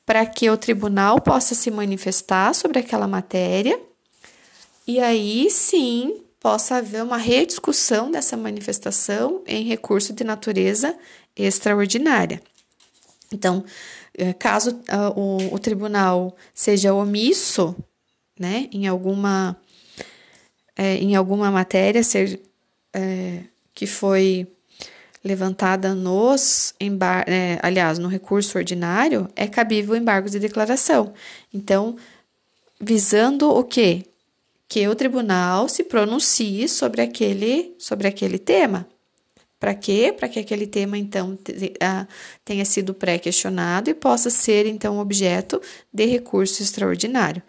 para 0.06 0.24
que 0.24 0.48
o 0.48 0.56
tribunal 0.56 1.20
possa 1.20 1.54
se 1.54 1.70
manifestar 1.70 2.54
sobre 2.54 2.78
aquela 2.78 3.06
matéria 3.06 3.78
e 4.86 4.98
aí 4.98 5.50
sim 5.50 6.22
possa 6.40 6.76
haver 6.76 7.02
uma 7.02 7.18
rediscussão 7.18 8.10
dessa 8.10 8.36
manifestação 8.36 9.42
em 9.46 9.62
recurso 9.62 10.14
de 10.14 10.24
natureza 10.24 10.96
extraordinária. 11.44 12.42
Então, 13.32 13.64
eh, 14.16 14.32
caso 14.32 14.70
uh, 14.70 15.18
o, 15.20 15.54
o 15.54 15.58
tribunal 15.58 16.36
seja 16.54 16.92
omisso 16.92 17.76
né, 18.40 18.68
em 18.72 18.86
alguma, 18.86 19.54
é, 20.74 20.96
em 20.96 21.14
alguma 21.14 21.50
matéria 21.50 22.02
ser, 22.02 22.40
é, 22.94 23.40
que 23.74 23.86
foi 23.86 24.48
levantada 25.22 25.94
nos 25.94 26.74
embar 26.80 27.24
é, 27.28 27.58
aliás, 27.62 27.98
no 27.98 28.08
recurso 28.08 28.56
ordinário, 28.56 29.28
é 29.36 29.46
cabível 29.46 29.94
embargos 29.94 30.32
de 30.32 30.38
declaração. 30.38 31.12
Então, 31.52 31.96
visando 32.80 33.50
o 33.50 33.62
quê? 33.62 34.06
Que 34.66 34.88
o 34.88 34.94
tribunal 34.94 35.68
se 35.68 35.84
pronuncie 35.84 36.66
sobre 36.66 37.02
aquele, 37.02 37.74
sobre 37.78 38.08
aquele 38.08 38.38
tema. 38.38 38.88
Para 39.60 39.74
quê? 39.74 40.10
Para 40.10 40.26
que 40.26 40.38
aquele 40.38 40.66
tema, 40.66 40.96
então, 40.96 41.38
tenha 42.46 42.64
sido 42.64 42.94
pré-questionado 42.94 43.90
e 43.90 43.94
possa 43.94 44.30
ser, 44.30 44.64
então, 44.64 44.98
objeto 44.98 45.60
de 45.92 46.06
recurso 46.06 46.62
extraordinário. 46.62 47.42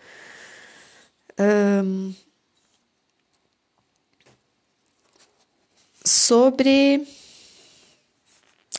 Um, 1.40 2.14
sobre. 6.04 7.08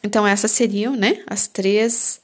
Então, 0.04 0.26
essas 0.26 0.50
seriam 0.50 0.94
né, 0.94 1.22
as, 1.26 1.46
três, 1.46 2.20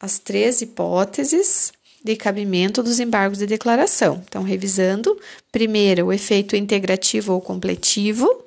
as 0.00 0.18
três 0.18 0.62
hipóteses 0.62 1.70
de 2.02 2.16
cabimento 2.16 2.82
dos 2.82 2.98
embargos 2.98 3.38
de 3.38 3.46
declaração. 3.46 4.22
Então, 4.26 4.42
revisando, 4.42 5.20
primeiro, 5.52 6.06
o 6.06 6.12
efeito 6.12 6.56
integrativo 6.56 7.34
ou 7.34 7.42
completivo, 7.42 8.43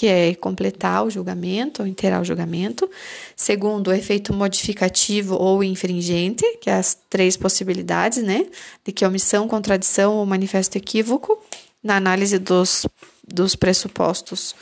que 0.00 0.06
é 0.06 0.34
completar 0.34 1.04
o 1.04 1.10
julgamento 1.10 1.82
ou 1.82 1.86
inteirar 1.86 2.22
o 2.22 2.24
julgamento. 2.24 2.90
Segundo, 3.36 3.88
o 3.88 3.92
efeito 3.92 4.32
modificativo 4.32 5.34
ou 5.34 5.62
infringente, 5.62 6.42
que 6.58 6.70
é 6.70 6.72
as 6.72 6.96
três 7.10 7.36
possibilidades, 7.36 8.22
né? 8.22 8.46
De 8.82 8.92
que 8.92 9.04
omissão, 9.04 9.46
contradição 9.46 10.14
ou 10.14 10.24
manifesto 10.24 10.78
equívoco 10.78 11.38
na 11.84 11.96
análise 11.96 12.38
dos, 12.38 12.86
dos 13.28 13.54
pressupostos 13.54 14.54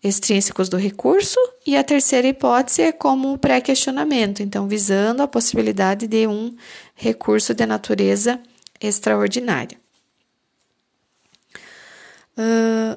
extrínsecos 0.00 0.68
do 0.68 0.76
recurso. 0.76 1.40
E 1.66 1.76
a 1.76 1.82
terceira 1.82 2.28
hipótese 2.28 2.82
é 2.82 2.92
como 2.92 3.36
pré-questionamento, 3.38 4.44
então, 4.44 4.68
visando 4.68 5.24
a 5.24 5.26
possibilidade 5.26 6.06
de 6.06 6.28
um 6.28 6.54
recurso 6.94 7.52
de 7.52 7.66
natureza 7.66 8.38
extraordinária. 8.80 9.76
Uh, 12.38 12.96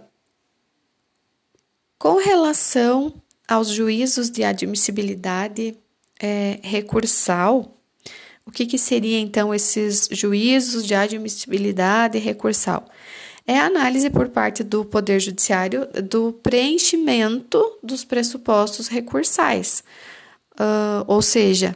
com 1.97 2.17
relação 2.17 3.13
aos 3.47 3.69
juízos 3.69 4.29
de 4.29 4.43
admissibilidade 4.43 5.77
é, 6.19 6.59
recursal, 6.63 7.75
o 8.45 8.51
que, 8.51 8.65
que 8.65 8.77
seria 8.77 9.19
então 9.19 9.53
esses 9.53 10.07
juízos 10.11 10.85
de 10.85 10.93
admissibilidade 10.93 12.17
recursal? 12.19 12.87
É 13.47 13.59
a 13.59 13.65
análise 13.65 14.09
por 14.09 14.29
parte 14.29 14.63
do 14.63 14.83
Poder 14.83 15.19
Judiciário 15.19 15.87
do 16.03 16.33
preenchimento 16.33 17.77
dos 17.83 18.03
pressupostos 18.03 18.87
recursais. 18.87 19.83
Uh, 20.53 21.05
ou 21.05 21.21
seja, 21.21 21.75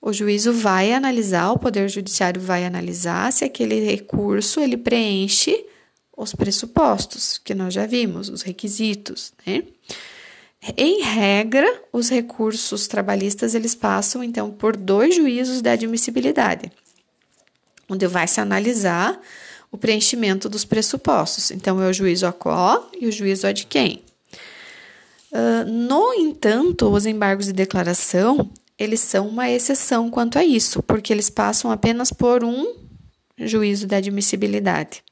o 0.00 0.12
juízo 0.12 0.52
vai 0.52 0.92
analisar, 0.92 1.50
o 1.50 1.58
Poder 1.58 1.88
Judiciário 1.88 2.40
vai 2.40 2.64
analisar 2.64 3.32
se 3.32 3.44
aquele 3.44 3.80
recurso 3.80 4.60
ele 4.60 4.76
preenche 4.76 5.64
os 6.16 6.34
pressupostos, 6.34 7.38
que 7.38 7.54
nós 7.54 7.74
já 7.74 7.86
vimos, 7.86 8.28
os 8.28 8.42
requisitos, 8.42 9.32
né? 9.46 9.64
Em 10.76 11.02
regra, 11.02 11.66
os 11.92 12.08
recursos 12.08 12.86
trabalhistas 12.86 13.54
eles 13.54 13.74
passam 13.74 14.24
então 14.24 14.50
por 14.50 14.76
dois 14.76 15.14
juízos 15.14 15.60
de 15.60 15.68
admissibilidade, 15.68 16.72
onde 17.88 18.06
vai 18.06 18.26
se 18.26 18.40
analisar 18.40 19.20
o 19.70 19.76
preenchimento 19.76 20.48
dos 20.48 20.64
pressupostos. 20.64 21.50
Então, 21.50 21.82
é 21.82 21.88
o 21.88 21.92
juízo 21.92 22.26
ACO 22.26 22.88
e 22.98 23.06
o 23.06 23.12
juízo 23.12 23.52
de 23.52 23.66
quem. 23.66 24.02
Uh, 25.32 25.68
no 25.68 26.14
entanto, 26.14 26.88
os 26.88 27.04
embargos 27.04 27.46
de 27.46 27.52
declaração 27.52 28.48
eles 28.78 29.00
são 29.00 29.28
uma 29.28 29.50
exceção 29.50 30.10
quanto 30.10 30.38
a 30.38 30.44
isso, 30.44 30.82
porque 30.82 31.12
eles 31.12 31.30
passam 31.30 31.70
apenas 31.70 32.12
por 32.12 32.42
um 32.42 32.74
juízo 33.38 33.86
de 33.86 33.94
admissibilidade. 33.94 35.02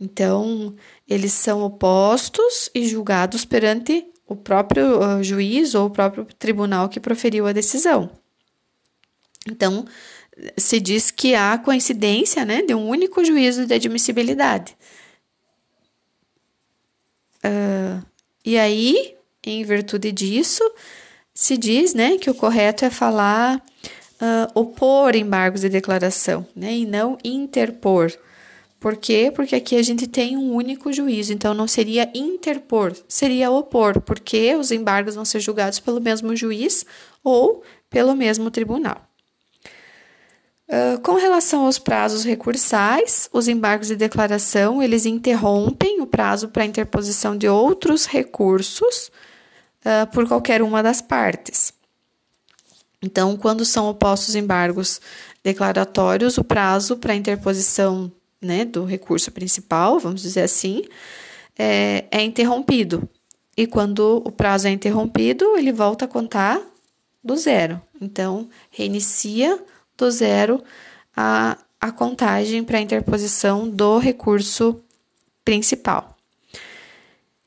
Então, 0.00 0.74
eles 1.08 1.32
são 1.32 1.62
opostos 1.62 2.70
e 2.74 2.86
julgados 2.86 3.44
perante 3.44 4.06
o 4.26 4.36
próprio 4.36 5.00
uh, 5.00 5.22
juiz 5.22 5.74
ou 5.74 5.86
o 5.86 5.90
próprio 5.90 6.26
tribunal 6.38 6.88
que 6.88 7.00
proferiu 7.00 7.46
a 7.46 7.52
decisão. 7.52 8.10
Então, 9.48 9.86
se 10.56 10.80
diz 10.80 11.10
que 11.10 11.34
há 11.34 11.56
coincidência 11.56 12.44
né, 12.44 12.62
de 12.62 12.74
um 12.74 12.88
único 12.88 13.24
juízo 13.24 13.66
de 13.66 13.74
admissibilidade. 13.74 14.76
Uh, 17.44 18.04
e 18.44 18.58
aí, 18.58 19.16
em 19.42 19.64
virtude 19.64 20.12
disso, 20.12 20.62
se 21.32 21.56
diz 21.56 21.94
né, 21.94 22.18
que 22.18 22.28
o 22.28 22.34
correto 22.34 22.84
é 22.84 22.90
falar 22.90 23.56
uh, 23.56 24.60
opor 24.60 25.14
embargos 25.14 25.62
de 25.62 25.68
declaração 25.68 26.46
né, 26.54 26.72
e 26.72 26.86
não 26.86 27.16
interpor. 27.24 28.12
Por 28.86 28.96
quê? 28.96 29.32
Porque 29.34 29.56
aqui 29.56 29.74
a 29.74 29.82
gente 29.82 30.06
tem 30.06 30.36
um 30.36 30.54
único 30.54 30.92
juízo, 30.92 31.32
então 31.32 31.52
não 31.52 31.66
seria 31.66 32.08
interpor, 32.14 32.94
seria 33.08 33.50
opor, 33.50 34.00
porque 34.00 34.54
os 34.54 34.70
embargos 34.70 35.16
vão 35.16 35.24
ser 35.24 35.40
julgados 35.40 35.80
pelo 35.80 36.00
mesmo 36.00 36.36
juiz 36.36 36.86
ou 37.24 37.64
pelo 37.90 38.14
mesmo 38.14 38.48
tribunal. 38.48 39.04
Uh, 40.68 41.00
com 41.02 41.14
relação 41.14 41.66
aos 41.66 41.80
prazos 41.80 42.22
recursais, 42.22 43.28
os 43.32 43.48
embargos 43.48 43.88
de 43.88 43.96
declaração 43.96 44.80
eles 44.80 45.04
interrompem 45.04 46.00
o 46.00 46.06
prazo 46.06 46.46
para 46.50 46.64
interposição 46.64 47.36
de 47.36 47.48
outros 47.48 48.06
recursos 48.06 49.10
uh, 49.84 50.06
por 50.12 50.28
qualquer 50.28 50.62
uma 50.62 50.80
das 50.80 51.00
partes. 51.00 51.72
Então, 53.02 53.36
quando 53.36 53.64
são 53.64 53.88
opostos 53.88 54.36
embargos 54.36 55.00
declaratórios, 55.42 56.38
o 56.38 56.44
prazo 56.44 56.96
para 56.96 57.16
interposição 57.16 58.12
né, 58.46 58.64
do 58.64 58.84
recurso 58.84 59.30
principal, 59.30 59.98
vamos 59.98 60.22
dizer 60.22 60.42
assim, 60.42 60.84
é, 61.58 62.04
é 62.10 62.22
interrompido. 62.22 63.08
E 63.56 63.66
quando 63.66 64.22
o 64.24 64.30
prazo 64.30 64.68
é 64.68 64.70
interrompido, 64.70 65.56
ele 65.56 65.72
volta 65.72 66.04
a 66.04 66.08
contar 66.08 66.60
do 67.22 67.36
zero. 67.36 67.80
Então, 68.00 68.48
reinicia 68.70 69.58
do 69.96 70.10
zero 70.10 70.62
a, 71.16 71.58
a 71.80 71.90
contagem 71.90 72.62
para 72.62 72.78
a 72.78 72.82
interposição 72.82 73.68
do 73.68 73.98
recurso 73.98 74.80
principal. 75.44 76.16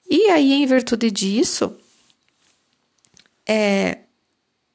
E 0.10 0.30
aí, 0.32 0.54
em 0.54 0.66
virtude 0.66 1.12
disso, 1.12 1.76
é, 3.48 4.00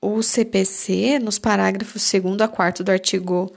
o 0.00 0.22
CPC, 0.22 1.18
nos 1.18 1.38
parágrafos 1.38 2.10
2 2.12 2.40
a 2.40 2.46
4 2.46 2.84
do 2.84 2.90
artigo 2.90 3.52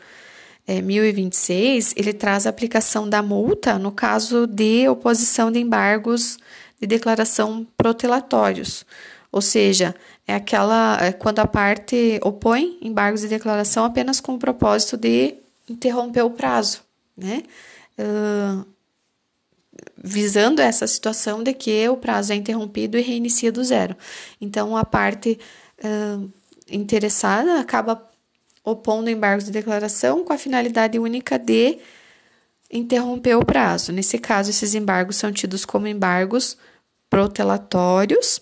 é, 0.67 0.81
1026, 0.81 1.93
ele 1.95 2.11
traz 2.11 2.45
a 2.45 2.49
aplicação 2.49 3.07
da 3.07 3.23
multa 3.23 3.79
no 3.79 3.91
caso 3.91 4.45
de 4.45 4.87
oposição 4.89 5.49
de 5.49 5.59
embargos 5.59 6.37
de 6.79 6.85
declaração 6.85 7.65
protelatórios, 7.77 8.85
ou 9.31 9.41
seja, 9.41 9.95
é 10.27 10.35
aquela 10.35 10.97
é 11.01 11.11
quando 11.13 11.39
a 11.39 11.47
parte 11.47 12.19
opõe 12.21 12.77
embargos 12.81 13.21
de 13.21 13.29
declaração 13.29 13.85
apenas 13.85 14.19
com 14.19 14.35
o 14.35 14.39
propósito 14.39 14.97
de 14.97 15.35
interromper 15.69 16.23
o 16.23 16.29
prazo, 16.29 16.81
né? 17.15 17.43
Uh, 17.97 18.65
visando 19.97 20.61
essa 20.61 20.85
situação 20.85 21.43
de 21.43 21.53
que 21.53 21.87
o 21.89 21.97
prazo 21.97 22.31
é 22.33 22.35
interrompido 22.35 22.97
e 22.97 23.01
reinicia 23.01 23.51
do 23.51 23.63
zero. 23.63 23.95
Então, 24.39 24.77
a 24.77 24.85
parte 24.85 25.39
uh, 25.83 26.29
interessada 26.69 27.59
acaba 27.59 28.06
opondo 28.69 29.09
embargos 29.09 29.45
de 29.45 29.51
declaração 29.51 30.25
com 30.25 30.33
a 30.33 30.37
finalidade 30.37 30.99
única 30.99 31.39
de 31.39 31.77
interromper 32.69 33.35
o 33.35 33.45
prazo. 33.45 33.93
Nesse 33.93 34.17
caso, 34.17 34.49
esses 34.49 34.75
embargos 34.75 35.15
são 35.15 35.31
tidos 35.31 35.63
como 35.63 35.87
embargos 35.87 36.57
protelatórios. 37.09 38.41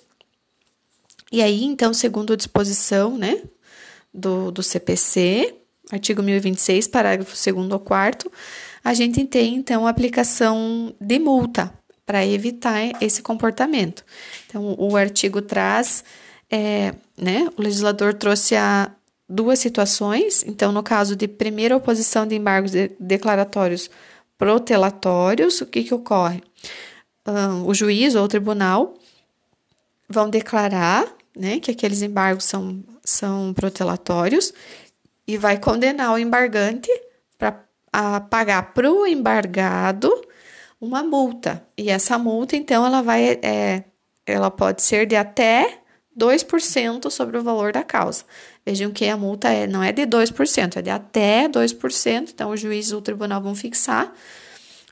E 1.31 1.43
aí, 1.43 1.63
então, 1.63 1.93
segundo 1.93 2.33
a 2.33 2.35
disposição 2.35 3.15
né, 3.15 3.43
do, 4.11 4.49
do 4.49 4.63
CPC, 4.63 5.53
artigo 5.91 6.23
1026, 6.23 6.87
parágrafo 6.87 7.35
2 7.35 7.71
ou 7.71 7.79
4, 7.79 8.31
a 8.83 8.95
gente 8.95 9.23
tem, 9.25 9.53
então, 9.53 9.85
a 9.85 9.91
aplicação 9.91 10.95
de 10.99 11.19
multa 11.19 11.71
para 12.03 12.25
evitar 12.25 12.99
esse 12.99 13.21
comportamento. 13.21 14.03
Então, 14.47 14.75
o 14.79 14.97
artigo 14.97 15.39
traz, 15.39 16.03
é, 16.49 16.95
né, 17.15 17.47
o 17.55 17.61
legislador 17.61 18.15
trouxe 18.15 18.55
a 18.55 18.91
duas 19.27 19.59
situações. 19.59 20.43
Então, 20.47 20.71
no 20.71 20.83
caso 20.83 21.15
de 21.15 21.27
primeira 21.27 21.75
oposição 21.75 22.25
de 22.25 22.35
embargos 22.35 22.71
de 22.71 22.91
declaratórios 22.99 23.89
protelatórios, 24.37 25.61
o 25.61 25.65
que, 25.65 25.83
que 25.83 25.93
ocorre? 25.93 26.43
O 27.65 27.73
juiz 27.73 28.15
ou 28.15 28.25
o 28.25 28.27
tribunal 28.27 28.93
vão 30.07 30.29
declarar 30.29 31.07
né, 31.35 31.59
que 31.59 31.71
aqueles 31.71 32.01
embargos 32.01 32.45
são, 32.45 32.83
são 33.03 33.53
protelatórios 33.53 34.53
e 35.27 35.37
vai 35.37 35.57
condenar 35.57 36.13
o 36.13 36.19
embargante 36.19 36.89
para 37.37 38.21
pagar 38.29 38.73
para 38.73 38.91
o 38.91 39.07
embargado 39.07 40.11
uma 40.79 41.03
multa. 41.03 41.65
E 41.77 41.89
essa 41.89 42.17
multa, 42.17 42.55
então, 42.55 42.85
ela 42.85 43.01
vai, 43.01 43.39
é, 43.41 43.83
ela 44.25 44.51
pode 44.51 44.83
ser 44.83 45.07
de 45.07 45.15
até 45.15 45.79
2% 46.17 47.09
sobre 47.09 47.37
o 47.37 47.43
valor 47.43 47.71
da 47.71 47.83
causa. 47.83 48.23
Vejam 48.65 48.91
que 48.91 49.07
a 49.07 49.17
multa 49.17 49.49
é, 49.49 49.67
não 49.67 49.83
é 49.83 49.91
de 49.91 50.03
2%, 50.03 50.77
é 50.77 50.81
de 50.81 50.89
até 50.89 51.47
2%. 51.47 52.29
Então, 52.33 52.49
o 52.49 52.57
juiz 52.57 52.89
e 52.89 52.95
o 52.95 53.01
tribunal 53.01 53.41
vão 53.41 53.55
fixar 53.55 54.13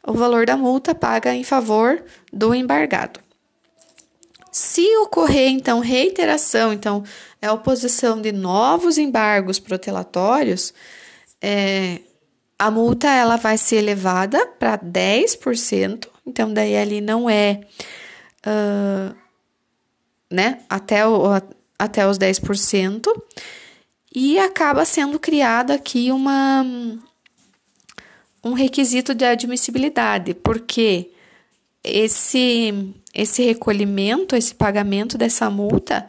o 0.06 0.14
valor 0.14 0.46
da 0.46 0.58
multa 0.58 0.94
paga 0.94 1.34
em 1.34 1.44
favor 1.44 2.04
do 2.32 2.54
embargado. 2.54 3.20
Se 4.52 4.86
ocorrer, 4.98 5.50
então, 5.50 5.80
reiteração, 5.80 6.74
então, 6.74 7.04
é 7.42 7.48
a 7.48 7.54
oposição 7.54 8.22
de 8.22 8.32
novos 8.32 8.98
embargos 8.98 9.60
protelatórios, 9.60 10.74
é, 11.42 12.02
a 12.60 12.70
multa 12.70 13.10
ela 13.10 13.36
vai 13.36 13.58
ser 13.58 13.78
elevada 13.78 14.46
para 14.60 14.78
10%, 14.78 16.08
então 16.26 16.54
daí 16.54 16.78
ali 16.78 17.02
não 17.02 17.30
é 17.30 17.62
uh, 18.46 19.16
né, 20.34 20.62
até, 20.68 21.08
o, 21.08 21.26
até 21.78 22.08
os 22.08 22.18
10%, 22.18 23.06
e 24.16 24.40
acaba 24.40 24.84
sendo 24.84 25.20
criado 25.20 25.70
aqui 25.70 26.12
uma, 26.12 26.66
um 28.44 28.54
requisito 28.54 29.14
de 29.14 29.26
admissibilidade, 29.26 30.34
porque 30.34 31.12
esse, 31.84 32.94
esse 33.14 33.44
recolhimento, 33.44 34.36
esse 34.36 34.56
pagamento 34.56 35.20
dessa 35.20 35.52
multa, 35.52 36.08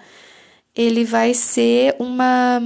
ele 0.74 1.04
vai 1.04 1.34
ser 1.34 1.94
uma 1.98 2.62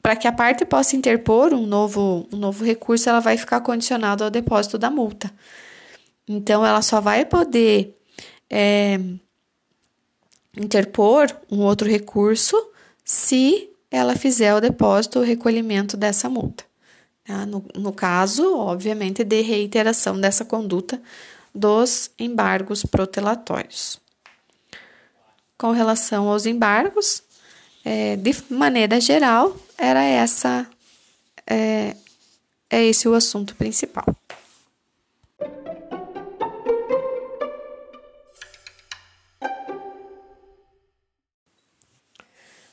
para 0.00 0.16
que 0.16 0.26
a 0.26 0.32
parte 0.32 0.64
possa 0.64 0.96
interpor 0.96 1.52
um 1.52 1.66
novo, 1.66 2.26
um 2.32 2.36
novo 2.36 2.64
recurso, 2.64 3.10
ela 3.10 3.20
vai 3.20 3.36
ficar 3.36 3.60
condicionada 3.60 4.24
ao 4.24 4.30
depósito 4.30 4.78
da 4.78 4.88
multa. 4.88 5.30
Então, 6.26 6.64
ela 6.64 6.80
só 6.80 7.02
vai 7.02 7.26
poder 7.26 7.94
é, 8.48 8.98
interpor 10.56 11.34
um 11.50 11.60
outro 11.60 11.88
recurso 11.88 12.56
se 13.04 13.70
ela 13.90 14.14
fizer 14.14 14.54
o 14.54 14.60
depósito 14.60 15.18
ou 15.18 15.24
recolhimento 15.24 15.96
dessa 15.96 16.28
multa. 16.28 16.64
Tá? 17.24 17.44
No, 17.44 17.64
no 17.74 17.92
caso, 17.92 18.56
obviamente, 18.56 19.24
de 19.24 19.40
reiteração 19.40 20.20
dessa 20.20 20.44
conduta 20.44 21.00
dos 21.54 22.10
embargos 22.18 22.84
protelatórios. 22.84 24.00
Com 25.58 25.72
relação 25.72 26.28
aos 26.28 26.46
embargos, 26.46 27.22
é, 27.84 28.16
de 28.16 28.34
maneira 28.48 29.00
geral, 29.00 29.56
era 29.76 30.02
essa 30.02 30.66
é, 31.46 31.96
é 32.70 32.84
esse 32.84 33.08
o 33.08 33.14
assunto 33.14 33.54
principal. 33.56 34.04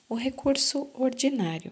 O 0.10 0.16
recurso 0.16 0.90
ordinário. 0.94 1.72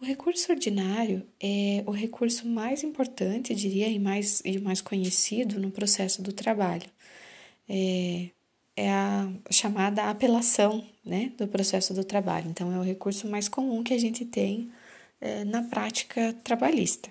O 0.00 0.04
recurso 0.04 0.52
ordinário 0.52 1.26
é 1.40 1.82
o 1.86 1.90
recurso 1.90 2.46
mais 2.46 2.82
importante, 2.82 3.54
diria, 3.54 3.88
e 3.88 3.98
mais, 3.98 4.42
e 4.44 4.58
mais 4.58 4.82
conhecido 4.82 5.58
no 5.58 5.70
processo 5.70 6.20
do 6.20 6.32
trabalho. 6.32 6.88
É, 7.66 8.28
é 8.76 8.90
a 8.90 9.32
chamada 9.50 10.10
apelação 10.10 10.86
né, 11.02 11.32
do 11.38 11.48
processo 11.48 11.94
do 11.94 12.04
trabalho. 12.04 12.50
Então, 12.50 12.70
é 12.70 12.78
o 12.78 12.82
recurso 12.82 13.26
mais 13.26 13.48
comum 13.48 13.82
que 13.82 13.94
a 13.94 13.98
gente 13.98 14.26
tem 14.26 14.70
é, 15.18 15.44
na 15.44 15.62
prática 15.62 16.34
trabalhista. 16.44 17.10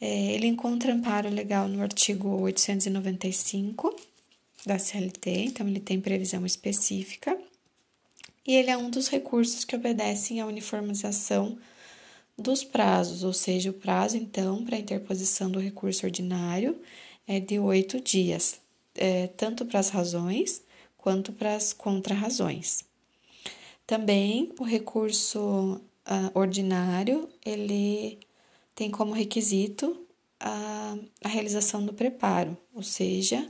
É, 0.00 0.32
ele 0.32 0.46
encontra 0.46 0.92
amparo 0.92 1.28
legal 1.28 1.68
no 1.68 1.82
artigo 1.82 2.40
895 2.40 3.94
da 4.64 4.78
CLT, 4.78 5.30
então 5.30 5.68
ele 5.68 5.80
tem 5.80 6.00
previsão 6.00 6.44
específica, 6.44 7.38
e 8.46 8.54
ele 8.54 8.70
é 8.70 8.76
um 8.76 8.88
dos 8.88 9.08
recursos 9.08 9.64
que 9.64 9.74
obedecem 9.74 10.40
à 10.40 10.46
uniformização 10.46 11.58
dos 12.38 12.62
prazos, 12.62 13.24
ou 13.24 13.32
seja, 13.32 13.70
o 13.70 13.74
prazo, 13.74 14.16
então, 14.16 14.64
para 14.64 14.76
a 14.76 14.80
interposição 14.80 15.50
do 15.50 15.58
recurso 15.58 16.04
ordinário 16.04 16.78
é 17.26 17.40
de 17.40 17.58
oito 17.58 18.00
dias, 18.00 18.60
é, 18.94 19.26
tanto 19.28 19.64
para 19.64 19.80
as 19.80 19.88
razões 19.88 20.62
quanto 20.98 21.32
para 21.32 21.54
as 21.54 21.72
contrarrazões. 21.72 22.84
Também 23.86 24.52
o 24.58 24.64
recurso 24.64 25.80
uh, 26.06 26.38
ordinário, 26.38 27.28
ele 27.44 28.18
tem 28.74 28.90
como 28.90 29.12
requisito 29.12 29.96
a, 30.38 30.96
a 31.22 31.28
realização 31.28 31.86
do 31.86 31.92
preparo, 31.92 32.56
ou 32.74 32.82
seja, 32.82 33.48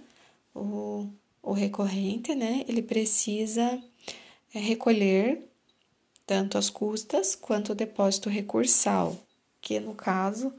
o, 0.54 1.08
o 1.42 1.52
recorrente, 1.52 2.34
né, 2.34 2.64
ele 2.68 2.82
precisa 2.82 3.82
é, 4.56 4.58
recolher 4.58 5.42
tanto 6.26 6.56
as 6.56 6.70
custas 6.70 7.34
quanto 7.34 7.72
o 7.72 7.74
depósito 7.74 8.28
recursal, 8.28 9.16
que 9.60 9.78
no 9.78 9.94
caso 9.94 10.52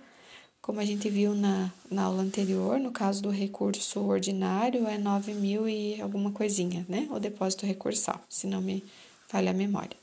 como 0.61 0.81
a 0.81 0.85
gente 0.85 1.09
viu 1.09 1.33
na, 1.33 1.71
na 1.89 2.03
aula 2.03 2.21
anterior, 2.21 2.77
no 2.77 2.91
caso 2.91 3.23
do 3.23 3.29
recurso 3.29 4.01
ordinário, 4.01 4.85
é 4.85 4.97
9 4.97 5.33
mil 5.33 5.67
e 5.67 6.01
alguma 6.01 6.29
coisinha, 6.31 6.85
né? 6.89 7.07
O 7.09 7.19
depósito 7.19 7.65
recursal, 7.65 8.21
se 8.27 8.47
não 8.47 8.61
me 8.61 8.83
falha 9.29 9.51
a 9.51 9.53
memória. 9.53 9.95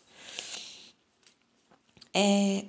É, 2.14 2.64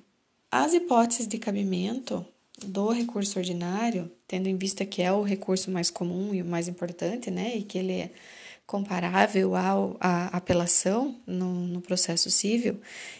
as 0.51 0.73
hipóteses 0.73 1.25
de 1.25 1.37
cabimento 1.37 2.25
do 2.65 2.89
recurso 2.91 3.39
ordinário, 3.39 4.11
tendo 4.27 4.49
em 4.49 4.57
vista 4.57 4.85
que 4.85 5.01
é 5.01 5.11
o 5.13 5.23
recurso 5.23 5.71
mais 5.71 5.89
comum 5.89 6.35
e 6.35 6.41
o 6.41 6.45
mais 6.45 6.67
importante, 6.67 7.31
né? 7.31 7.55
E 7.55 7.63
que 7.63 7.77
ele 7.77 7.93
é 7.93 8.11
comparável 8.65 9.55
ao, 9.55 9.95
à 9.99 10.27
apelação 10.35 11.15
no, 11.25 11.67
no 11.67 11.81
processo 11.81 12.31
civil, 12.31 12.79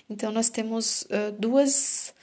então 0.09 0.31
nós 0.31 0.49
temos 0.49 1.03
uh, 1.03 1.31
duas 1.37 2.13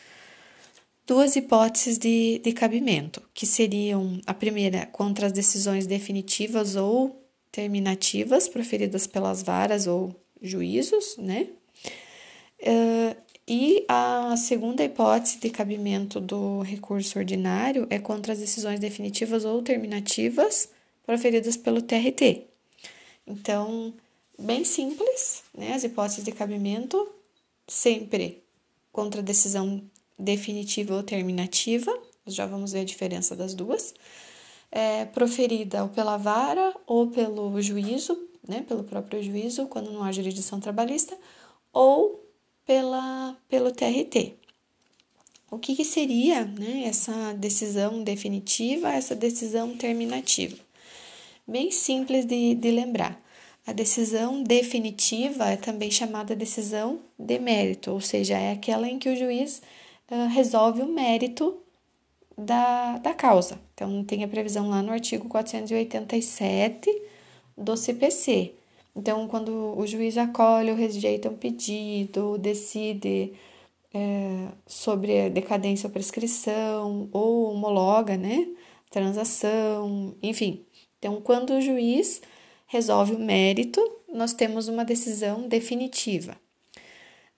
duas 1.06 1.36
hipóteses 1.36 1.98
de, 1.98 2.40
de 2.42 2.52
cabimento, 2.52 3.20
que 3.34 3.44
seriam 3.44 4.20
a 4.26 4.32
primeira 4.32 4.86
contra 4.86 5.26
as 5.26 5.32
decisões 5.32 5.86
definitivas 5.86 6.76
ou 6.76 7.20
terminativas 7.50 8.48
proferidas 8.48 9.06
pelas 9.06 9.42
varas 9.42 9.86
ou 9.86 10.14
juízos, 10.40 11.16
né? 11.18 11.48
Uh, 12.60 13.16
e 13.46 13.84
a 13.88 14.34
segunda 14.36 14.84
hipótese 14.84 15.38
de 15.38 15.50
cabimento 15.50 16.20
do 16.20 16.62
recurso 16.62 17.18
ordinário 17.18 17.86
é 17.90 17.98
contra 17.98 18.32
as 18.32 18.38
decisões 18.38 18.78
definitivas 18.78 19.44
ou 19.44 19.60
terminativas 19.62 20.68
proferidas 21.04 21.56
pelo 21.56 21.82
TRT. 21.82 22.51
Então, 23.26 23.94
bem 24.38 24.64
simples, 24.64 25.42
né? 25.54 25.74
As 25.74 25.84
hipóteses 25.84 26.24
de 26.24 26.32
cabimento 26.32 27.08
sempre 27.66 28.42
contra 28.90 29.20
a 29.20 29.24
decisão 29.24 29.82
definitiva 30.18 30.94
ou 30.94 31.02
terminativa, 31.02 31.92
já 32.26 32.46
vamos 32.46 32.72
ver 32.72 32.80
a 32.80 32.84
diferença 32.84 33.34
das 33.34 33.54
duas, 33.54 33.94
é, 34.70 35.04
proferida 35.06 35.82
ou 35.82 35.88
pela 35.88 36.16
vara 36.16 36.74
ou 36.86 37.08
pelo 37.08 37.60
juízo, 37.60 38.18
né, 38.46 38.64
pelo 38.66 38.84
próprio 38.84 39.22
juízo, 39.22 39.66
quando 39.66 39.90
não 39.90 40.02
há 40.02 40.12
jurisdição 40.12 40.60
trabalhista, 40.60 41.16
ou 41.72 42.24
pela, 42.64 43.36
pelo 43.48 43.70
TRT. 43.70 44.34
O 45.50 45.58
que, 45.58 45.76
que 45.76 45.84
seria 45.84 46.44
né, 46.44 46.84
essa 46.86 47.34
decisão 47.34 48.02
definitiva, 48.02 48.90
essa 48.90 49.14
decisão 49.14 49.76
terminativa? 49.76 50.56
Bem 51.46 51.70
simples 51.70 52.24
de, 52.24 52.54
de 52.54 52.70
lembrar. 52.70 53.20
A 53.66 53.72
decisão 53.72 54.42
definitiva 54.42 55.50
é 55.50 55.56
também 55.56 55.90
chamada 55.90 56.34
decisão 56.34 57.00
de 57.18 57.38
mérito, 57.38 57.92
ou 57.92 58.00
seja, 58.00 58.36
é 58.36 58.52
aquela 58.52 58.88
em 58.88 58.98
que 58.98 59.08
o 59.08 59.16
juiz 59.16 59.62
resolve 60.30 60.82
o 60.82 60.88
mérito 60.92 61.56
da, 62.36 62.98
da 62.98 63.14
causa. 63.14 63.60
Então, 63.74 64.04
tem 64.04 64.24
a 64.24 64.28
previsão 64.28 64.68
lá 64.68 64.82
no 64.82 64.92
artigo 64.92 65.28
487 65.28 66.90
do 67.56 67.76
CPC. 67.76 68.52
Então, 68.94 69.26
quando 69.26 69.74
o 69.78 69.86
juiz 69.86 70.18
acolhe 70.18 70.70
ou 70.70 70.76
rejeita 70.76 71.30
um 71.30 71.36
pedido, 71.36 72.36
decide 72.38 73.32
é, 73.94 74.48
sobre 74.66 75.30
decadência 75.30 75.86
ou 75.86 75.92
prescrição, 75.92 77.08
ou 77.12 77.52
homologa, 77.52 78.16
né, 78.16 78.48
transação, 78.90 80.14
enfim. 80.22 80.64
Então, 81.02 81.20
quando 81.20 81.54
o 81.54 81.60
juiz 81.60 82.22
resolve 82.68 83.14
o 83.14 83.18
mérito, 83.18 83.80
nós 84.08 84.32
temos 84.32 84.68
uma 84.68 84.84
decisão 84.84 85.48
definitiva. 85.48 86.36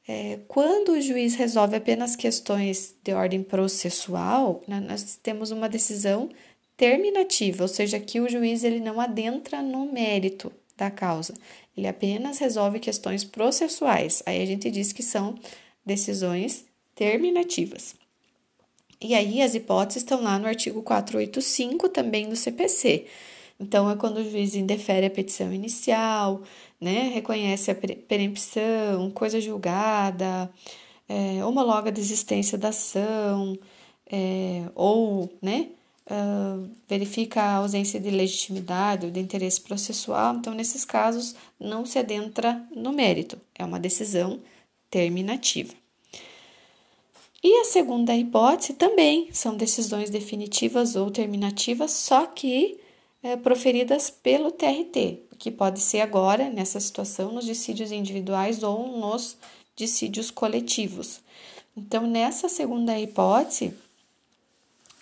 É, 0.07 0.41
quando 0.47 0.91
o 0.91 1.01
juiz 1.01 1.35
resolve 1.35 1.75
apenas 1.75 2.15
questões 2.15 2.95
de 3.03 3.15
ordem 3.15 3.43
processual, 3.43 4.61
né, 4.69 4.81
nós 4.81 5.19
temos 5.23 5.51
uma 5.51 5.67
decisão 5.67 6.29
terminativa, 6.77 7.63
ou 7.63 7.69
seja, 7.69 7.99
que 7.99 8.21
o 8.21 8.29
juiz 8.29 8.65
ele 8.65 8.81
não 8.81 9.01
adentra 9.01 9.63
no 9.63 9.91
mérito 9.91 10.53
da 10.77 10.91
causa, 10.91 11.33
ele 11.75 11.87
apenas 11.87 12.37
resolve 12.37 12.79
questões 12.79 13.25
processuais. 13.25 14.23
Aí 14.27 14.43
a 14.43 14.47
gente 14.47 14.71
diz 14.71 14.93
que 14.93 15.03
são 15.03 15.39
decisões 15.87 16.67
terminativas. 16.95 17.95
E 19.01 19.15
aí 19.15 19.41
as 19.41 19.55
hipóteses 19.55 20.03
estão 20.03 20.23
lá 20.23 20.39
no 20.39 20.47
artigo 20.47 20.83
485 20.83 21.89
também 21.89 22.29
do 22.29 22.37
CPC. 22.37 23.07
Então, 23.59 23.91
é 23.91 23.97
quando 23.97 24.19
o 24.19 24.31
juiz 24.31 24.55
indefere 24.55 25.07
a 25.07 25.11
petição 25.11 25.53
inicial, 25.53 26.43
né, 26.81 27.11
reconhece 27.15 27.71
a 27.71 27.75
perempção, 27.75 29.11
coisa 29.13 29.41
julgada, 29.41 30.51
é, 31.09 31.45
homologa 31.45 31.89
a 31.89 31.93
desistência 31.93 32.59
da 32.59 32.69
ação, 32.69 33.57
é, 34.11 34.65
ou 34.75 35.33
né, 35.41 35.69
uh, 36.11 36.69
verifica 36.89 37.43
a 37.43 37.57
ausência 37.57 37.99
de 38.01 38.11
legitimidade 38.11 39.07
ou 39.07 39.13
de 39.13 39.21
interesse 39.21 39.61
processual. 39.61 40.35
Então, 40.35 40.55
nesses 40.55 40.85
casos, 40.85 41.35
não 41.59 41.87
se 41.87 41.99
adentra 41.99 42.63
no 42.75 42.93
mérito, 42.93 43.41
é 43.55 43.65
uma 43.65 43.81
decisão 43.81 44.41
terminativa. 44.91 45.73
E 47.43 47.61
a 47.61 47.65
segunda 47.65 48.17
hipótese 48.17 48.73
também 48.73 49.29
são 49.33 49.55
decisões 49.57 50.09
definitivas 50.09 50.97
ou 50.97 51.11
terminativas, 51.11 51.91
só 51.91 52.27
que 52.27 52.79
é, 53.25 53.39
proferidas 53.39 54.11
pelo 54.11 54.53
TRT, 54.53 55.23
que 55.39 55.51
pode 55.51 55.81
ser 55.81 56.03
agora, 56.03 56.51
nessa 56.51 56.79
situação, 56.79 57.33
nos 57.33 57.47
dissídios 57.47 57.91
individuais 57.91 58.63
ou 58.63 58.99
nos 58.99 59.39
dissídios 59.75 60.31
coletivos. 60.31 61.23
Então, 61.75 62.07
nessa 62.07 62.51
segunda 62.51 63.01
hipótese, 63.01 63.73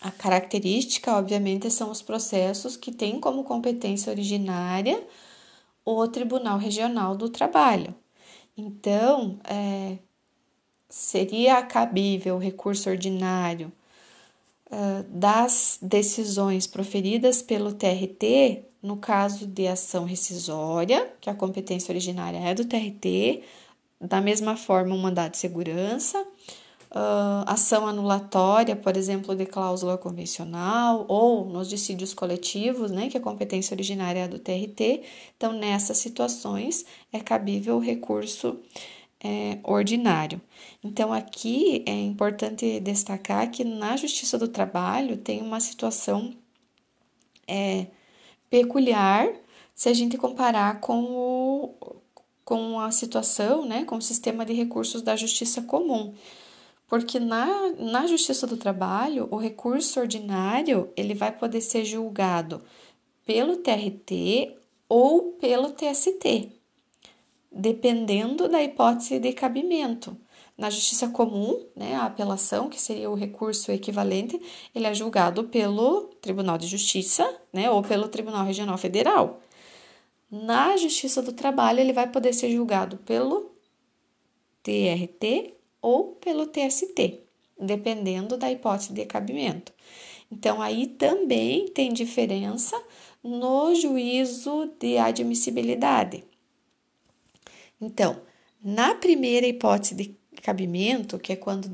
a 0.01 0.13
característica, 0.13 1.17
obviamente, 1.17 1.69
são 1.69 1.91
os 1.91 2.01
processos 2.01 2.77
que 2.77 2.93
têm 2.93 3.19
como 3.19 3.43
competência 3.43 4.13
originária 4.13 5.03
o 5.85 6.07
Tribunal 6.07 6.59
Regional 6.59 7.17
do 7.17 7.29
Trabalho. 7.29 7.93
Então, 8.57 9.41
é, 9.43 9.99
seria 10.89 11.61
cabível 11.63 12.39
recurso 12.39 12.89
ordinário 12.89 13.73
das 15.09 15.79
decisões 15.83 16.67
proferidas 16.67 17.43
pelo 17.43 17.73
TRT, 17.73 18.65
no 18.83 18.97
caso 18.97 19.47
de 19.47 19.67
ação 19.67 20.05
rescisória, 20.05 21.13
que 21.21 21.31
a 21.31 21.35
competência 21.35 21.93
originária 21.93 22.39
é 22.39 22.55
do 22.55 22.65
TRT, 22.65 23.43
da 24.01 24.21
mesma 24.21 24.57
forma, 24.57 24.95
um 24.95 24.99
mandado 24.99 25.33
de 25.33 25.39
segurança, 25.39 26.21
uh, 26.21 27.45
ação 27.47 27.87
anulatória, 27.87 28.75
por 28.75 28.97
exemplo, 28.97 29.37
de 29.37 29.47
cláusula 29.47 29.97
convencional, 29.97 31.05
ou 31.09 31.45
nos 31.45 31.69
dissídios 31.69 32.13
coletivos, 32.13 32.91
né, 32.91 33.09
que 33.09 33.17
a 33.17 33.21
competência 33.21 33.75
originária 33.75 34.21
é 34.21 34.29
do 34.29 34.39
TRT. 34.39 35.03
Então, 35.37 35.53
nessas 35.53 35.99
situações, 35.99 36.85
é 37.13 37.21
cabível 37.21 37.77
o 37.77 37.81
recurso 37.81 38.59
é, 39.23 39.59
ordinário. 39.63 40.41
Então, 40.83 41.13
aqui 41.13 41.85
é 41.87 41.93
importante 41.93 42.81
destacar 42.81 43.51
que 43.51 43.63
na 43.65 43.97
Justiça 43.97 44.37
do 44.37 44.49
Trabalho 44.49 45.17
tem 45.17 45.41
uma 45.41 45.61
situação 45.61 46.35
é, 47.47 47.87
peculiar 48.51 49.29
se 49.75 49.89
a 49.89 49.95
gente 49.95 50.19
comparar 50.19 50.81
com, 50.81 51.05
o, 51.05 51.75
com 52.45 52.81
a 52.81 52.91
situação, 52.91 53.65
né, 53.65 53.85
com 53.85 53.97
o 53.97 54.03
sistema 54.03 54.45
de 54.45 54.53
recursos 54.53 55.03
da 55.03 55.15
Justiça 55.15 55.63
Comum. 55.63 56.13
Porque 56.89 57.19
na, 57.19 57.71
na 57.79 58.07
Justiça 58.07 58.47
do 58.47 58.57
Trabalho, 58.57 59.29
o 59.31 59.37
recurso 59.37 60.01
ordinário 60.01 60.91
ele 60.97 61.15
vai 61.15 61.33
poder 61.33 61.61
ser 61.61 61.85
julgado 61.85 62.61
pelo 63.25 63.57
TRT 63.57 64.57
ou 64.89 65.33
pelo 65.41 65.71
TST 65.71 66.62
dependendo 67.53 68.49
da 68.49 68.63
hipótese 68.63 69.19
de 69.19 69.33
cabimento. 69.33 70.17
Na 70.57 70.71
justiça 70.71 71.09
comum, 71.09 71.65
né, 71.75 71.95
a 71.95 72.07
apelação, 72.07 72.69
que 72.69 72.81
seria 72.81 73.11
o 73.11 73.15
recurso 73.15 73.73
equivalente, 73.73 74.41
ele 74.75 74.87
é 74.87 74.95
julgado 74.95 75.45
pelo 75.45 76.05
Tribunal 76.21 76.59
de 76.59 76.67
Justiça, 76.67 77.29
né, 77.53 77.71
ou 77.71 77.83
pelo 77.83 78.09
Tribunal 78.09 78.45
Regional 78.45 78.79
Federal. 78.79 79.41
Na 80.31 80.77
Justiça 80.77 81.21
do 81.21 81.33
Trabalho, 81.33 81.81
ele 81.81 81.93
vai 81.93 82.07
poder 82.09 82.33
ser 82.33 82.51
julgado 82.51 82.97
pelo 82.99 83.51
TRT 84.63 85.55
ou 85.81 86.13
pelo 86.13 86.47
TST, 86.47 87.21
dependendo 87.59 88.37
da 88.37 88.51
hipótese 88.51 88.93
de 88.93 89.05
cabimento. 89.05 89.73
Então, 90.31 90.63
aí 90.63 90.87
também 90.87 91.67
tem 91.69 91.93
diferença 91.93 92.81
no 93.23 93.75
juízo 93.75 94.71
de 94.79 94.97
admissibilidade. 94.97 96.25
Então, 97.83 98.23
na 98.63 98.95
primeira 98.95 99.47
hipótese 99.47 99.95
de 99.97 100.17
cabimento, 100.41 101.19
que 101.19 101.33
é 101.33 101.37
quando 101.37 101.69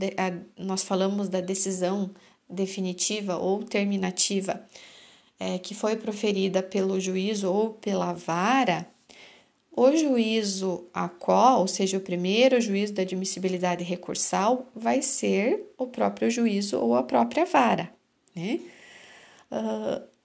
nós 0.57 0.83
falamos 0.83 1.29
da 1.29 1.40
decisão 1.40 2.11
definitiva 2.49 3.37
ou 3.37 3.62
terminativa 3.62 4.66
é, 5.38 5.59
que 5.59 5.75
foi 5.75 5.97
proferida 5.97 6.62
pelo 6.62 6.99
juízo 6.99 7.53
ou 7.53 7.75
pela 7.75 8.12
vara, 8.12 8.88
o 9.71 9.94
juízo 9.94 10.88
a 10.92 11.09
qual, 11.09 11.61
ou 11.61 11.68
seja, 11.68 11.99
o 11.99 12.01
primeiro 12.01 12.61
juízo 12.61 12.94
da 12.94 13.03
admissibilidade 13.03 13.85
recursal, 13.85 14.66
vai 14.75 15.03
ser 15.03 15.73
o 15.77 15.87
próprio 15.87 16.31
juízo 16.31 16.81
ou 16.81 16.97
a 16.97 17.03
própria 17.05 17.44
vara, 17.44 17.92
né? 18.35 18.59
Uh, 19.53 20.17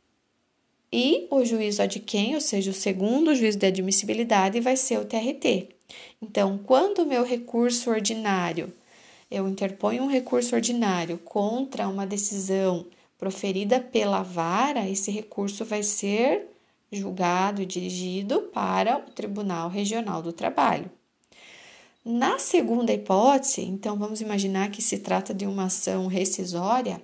e 0.93 1.27
o 1.31 1.43
juízo 1.43 1.81
ad 1.81 1.99
quem, 2.01 2.35
ou 2.35 2.41
seja, 2.41 2.69
o 2.69 2.73
segundo 2.73 3.33
juízo 3.33 3.57
de 3.57 3.65
admissibilidade, 3.65 4.59
vai 4.59 4.77
ser 4.77 4.99
o 4.99 5.05
TRT. 5.05 5.69
Então, 6.21 6.59
quando 6.59 6.99
o 6.99 7.05
meu 7.07 7.23
recurso 7.23 7.89
ordinário, 7.89 8.71
eu 9.31 9.49
interponho 9.49 10.03
um 10.03 10.07
recurso 10.07 10.53
ordinário 10.53 11.17
contra 11.17 11.87
uma 11.87 12.05
decisão 12.05 12.85
proferida 13.17 13.79
pela 13.79 14.21
vara, 14.21 14.87
esse 14.87 15.09
recurso 15.09 15.65
vai 15.65 15.81
ser 15.81 16.47
julgado 16.91 17.63
e 17.63 17.65
dirigido 17.65 18.41
para 18.53 18.99
o 18.99 19.11
Tribunal 19.11 19.69
Regional 19.69 20.21
do 20.21 20.31
Trabalho. 20.31 20.91
Na 22.05 22.37
segunda 22.37 22.93
hipótese, 22.93 23.61
então 23.61 23.97
vamos 23.97 24.21
imaginar 24.21 24.69
que 24.69 24.81
se 24.81 24.99
trata 24.99 25.33
de 25.33 25.47
uma 25.47 25.65
ação 25.65 26.05
rescisória, 26.05 27.01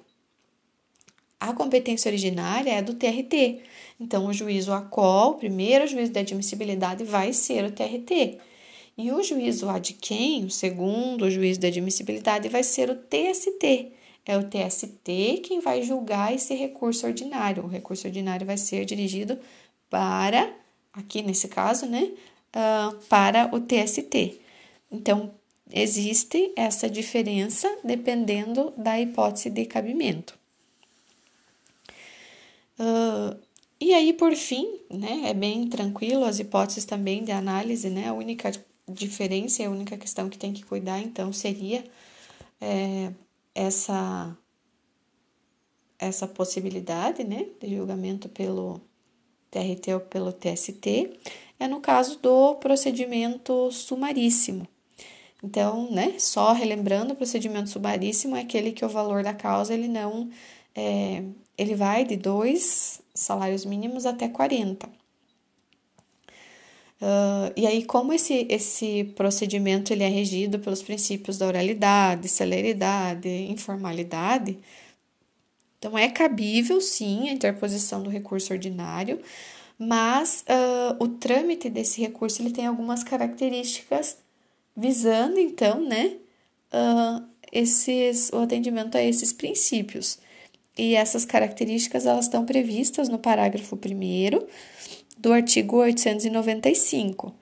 a 1.40 1.54
competência 1.54 2.10
originária 2.10 2.72
é 2.72 2.82
do 2.82 2.94
TRT. 2.94 3.62
Então, 4.00 4.26
o 4.28 4.34
juízo 4.34 4.74
a 4.74 4.82
qual, 4.82 5.32
o 5.32 5.36
primeiro 5.36 5.88
juízo 5.88 6.12
de 6.12 6.20
admissibilidade, 6.20 7.04
vai 7.04 7.32
ser 7.32 7.64
o 7.64 7.72
TRT. 7.72 8.38
E 8.98 9.12
o 9.12 9.24
juízo 9.24 9.70
ad 9.70 9.94
quem, 9.94 10.44
o 10.44 10.50
segundo 10.50 11.30
juízo 11.32 11.60
de 11.62 11.68
admissibilidade, 11.68 12.50
vai 12.50 12.64
ser 12.64 12.90
o 12.90 12.96
TST. 12.96 13.94
É 14.26 14.38
o 14.38 14.44
TST 14.44 15.42
quem 15.44 15.60
vai 15.62 15.82
julgar 15.82 16.34
esse 16.36 16.54
recurso 16.54 17.08
ordinário. 17.08 17.64
O 17.64 17.68
recurso 17.68 18.08
ordinário 18.08 18.46
vai 18.46 18.58
ser 18.58 18.86
dirigido 18.86 19.40
para, 19.90 20.54
aqui 20.94 21.22
nesse 21.22 21.48
caso, 21.48 21.86
né, 21.86 22.12
uh, 22.54 22.96
para 23.08 23.50
o 23.56 23.60
TST. 23.60 24.40
Então, 24.92 25.32
existe 25.72 26.52
essa 26.56 26.90
diferença 26.90 27.70
dependendo 27.84 28.74
da 28.78 29.00
hipótese 29.00 29.50
de 29.50 29.66
cabimento. 29.66 30.39
Uh, 32.80 33.38
e 33.80 33.94
aí, 33.94 34.14
por 34.14 34.36
fim, 34.36 34.80
né, 34.90 35.30
é 35.30 35.34
bem 35.34 35.68
tranquilo, 35.68 36.24
as 36.26 36.40
hipóteses 36.40 36.86
também 36.86 37.24
de 37.24 37.32
análise, 37.32 37.90
né, 37.90 38.08
a 38.08 38.14
única 38.14 38.52
diferença 38.88 39.62
e 39.62 39.66
a 39.66 39.70
única 39.70 39.98
questão 39.98 40.30
que 40.30 40.38
tem 40.38 40.54
que 40.54 40.64
cuidar, 40.64 41.00
então, 41.00 41.32
seria 41.32 41.84
é, 42.60 43.12
essa, 43.54 44.36
essa 45.98 46.28
possibilidade, 46.28 47.24
né, 47.24 47.48
de 47.62 47.76
julgamento 47.76 48.28
pelo 48.30 48.82
TRT 49.52 49.94
ou 49.94 50.00
pelo 50.02 50.32
TST, 50.32 51.20
é 51.60 51.68
no 51.68 51.82
caso 51.82 52.20
do 52.20 52.56
procedimento 52.56 53.72
sumaríssimo. 53.72 54.68
Então, 55.44 55.90
né, 55.92 56.16
só 56.20 56.52
relembrando, 56.52 57.14
o 57.14 57.16
procedimento 57.16 57.70
sumaríssimo 57.70 58.36
é 58.36 58.42
aquele 58.42 58.72
que 58.72 58.84
o 58.84 58.90
valor 58.90 59.24
da 59.24 59.34
causa 59.34 59.74
ele 59.74 59.88
não 59.88 60.30
é, 60.76 61.24
ele 61.60 61.76
vai 61.76 62.06
de 62.06 62.16
dois 62.16 63.02
salários 63.14 63.66
mínimos 63.66 64.06
até 64.06 64.30
40. 64.30 64.88
Uh, 67.02 67.52
e 67.56 67.68
aí, 67.68 67.84
como 67.84 68.14
esse, 68.14 68.48
esse 68.50 69.04
procedimento 69.16 69.92
ele 69.92 70.04
é 70.04 70.08
regido 70.08 70.58
pelos 70.60 70.82
princípios 70.82 71.38
da 71.38 71.46
oralidade, 71.48 72.28
celeridade, 72.30 73.30
informalidade, 73.30 74.58
então 75.78 75.98
é 75.98 76.10
cabível 76.10 76.82
sim 76.82 77.30
a 77.30 77.34
interposição 77.34 78.04
do 78.04 78.10
recurso 78.10 78.54
ordinário, 78.54 79.22
mas 79.78 80.44
uh, 80.50 81.04
o 81.04 81.08
trâmite 81.08 81.70
desse 81.70 82.02
recurso 82.02 82.42
ele 82.42 82.52
tem 82.52 82.66
algumas 82.66 83.02
características 83.04 84.18
visando 84.76 85.40
então, 85.40 85.82
né, 85.82 86.18
uh, 86.74 87.24
esses, 87.52 88.30
o 88.34 88.40
atendimento 88.40 88.98
a 88.98 89.04
esses 89.04 89.32
princípios 89.32 90.20
e 90.80 90.96
essas 90.96 91.26
características 91.26 92.06
elas 92.06 92.26
estão 92.26 92.46
previstas 92.46 93.10
no 93.10 93.20
parágrafo 93.20 93.76
1 93.76 94.48
do 95.18 95.34
artigo 95.34 95.76
895. 95.76 97.36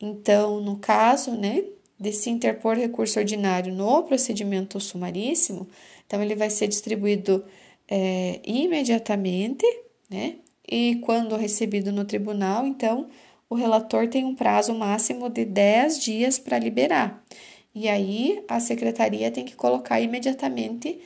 Então, 0.00 0.60
no 0.60 0.76
caso, 0.76 1.32
né, 1.32 1.64
de 1.98 2.12
se 2.12 2.30
interpor 2.30 2.76
recurso 2.76 3.18
ordinário 3.18 3.74
no 3.74 4.04
procedimento 4.04 4.78
sumaríssimo, 4.78 5.66
então 6.06 6.22
ele 6.22 6.36
vai 6.36 6.48
ser 6.48 6.68
distribuído 6.68 7.44
é, 7.88 8.38
imediatamente, 8.44 9.66
né? 10.08 10.36
E 10.68 11.00
quando 11.04 11.34
recebido 11.36 11.90
no 11.90 12.04
tribunal, 12.04 12.66
então 12.66 13.08
o 13.50 13.56
relator 13.56 14.08
tem 14.08 14.24
um 14.24 14.34
prazo 14.34 14.72
máximo 14.74 15.28
de 15.28 15.44
10 15.44 16.00
dias 16.00 16.38
para 16.38 16.58
liberar. 16.58 17.24
E 17.74 17.88
aí 17.88 18.44
a 18.46 18.60
secretaria 18.60 19.30
tem 19.30 19.44
que 19.44 19.56
colocar 19.56 20.00
imediatamente 20.00 21.00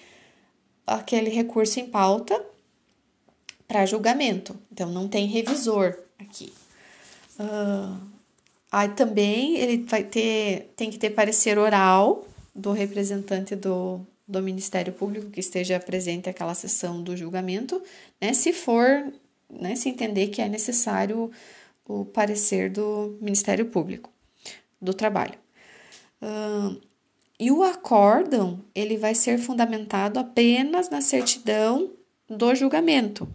aquele 0.86 1.30
recurso 1.30 1.78
em 1.80 1.86
pauta 1.86 2.44
para 3.66 3.86
julgamento. 3.86 4.56
Então 4.72 4.90
não 4.90 5.08
tem 5.08 5.26
revisor 5.26 5.96
aqui. 6.18 6.52
Uh, 7.38 7.96
aí 8.70 8.88
também 8.90 9.56
ele 9.56 9.84
vai 9.84 10.04
ter, 10.04 10.72
tem 10.76 10.90
que 10.90 10.98
ter 10.98 11.10
parecer 11.10 11.58
oral 11.58 12.26
do 12.54 12.72
representante 12.72 13.54
do, 13.54 14.00
do 14.26 14.42
Ministério 14.42 14.92
Público 14.92 15.30
que 15.30 15.40
esteja 15.40 15.78
presente 15.80 16.28
aquela 16.28 16.54
sessão 16.54 17.02
do 17.02 17.16
julgamento, 17.16 17.80
né? 18.20 18.32
Se 18.32 18.52
for, 18.52 19.12
né, 19.48 19.74
se 19.76 19.88
entender 19.88 20.28
que 20.28 20.42
é 20.42 20.48
necessário 20.48 21.30
o 21.86 22.04
parecer 22.04 22.70
do 22.70 23.18
Ministério 23.20 23.66
Público 23.66 24.10
do 24.80 24.94
Trabalho. 24.94 25.38
Uh, 26.22 26.80
e 27.40 27.50
o 27.50 27.62
acórdão, 27.62 28.62
ele 28.74 28.98
vai 28.98 29.14
ser 29.14 29.38
fundamentado 29.38 30.20
apenas 30.20 30.90
na 30.90 31.00
certidão 31.00 31.90
do 32.28 32.54
julgamento. 32.54 33.26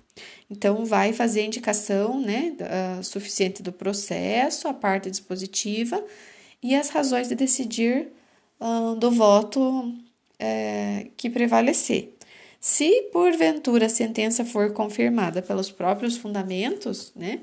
Então, 0.48 0.86
vai 0.86 1.12
fazer 1.12 1.42
a 1.42 1.46
indicação 1.46 2.22
né, 2.22 2.56
uh, 2.62 3.04
suficiente 3.04 3.64
do 3.64 3.74
processo, 3.74 4.68
a 4.68 4.74
parte 4.76 5.10
dispositiva 5.10 6.06
e 6.62 6.76
as 6.76 6.90
razões 6.90 7.30
de 7.30 7.36
decidir 7.36 8.10
uh, 8.62 8.96
do 8.96 9.10
voto 9.10 9.60
uh, 9.80 11.12
que 11.18 11.28
prevalecer. 11.28 12.14
Se 12.60 13.10
porventura 13.12 13.88
a 13.88 13.90
sentença 13.90 14.46
for 14.46 14.72
confirmada 14.72 15.42
pelos 15.42 15.72
próprios 15.72 16.16
fundamentos, 16.16 17.12
né, 17.16 17.42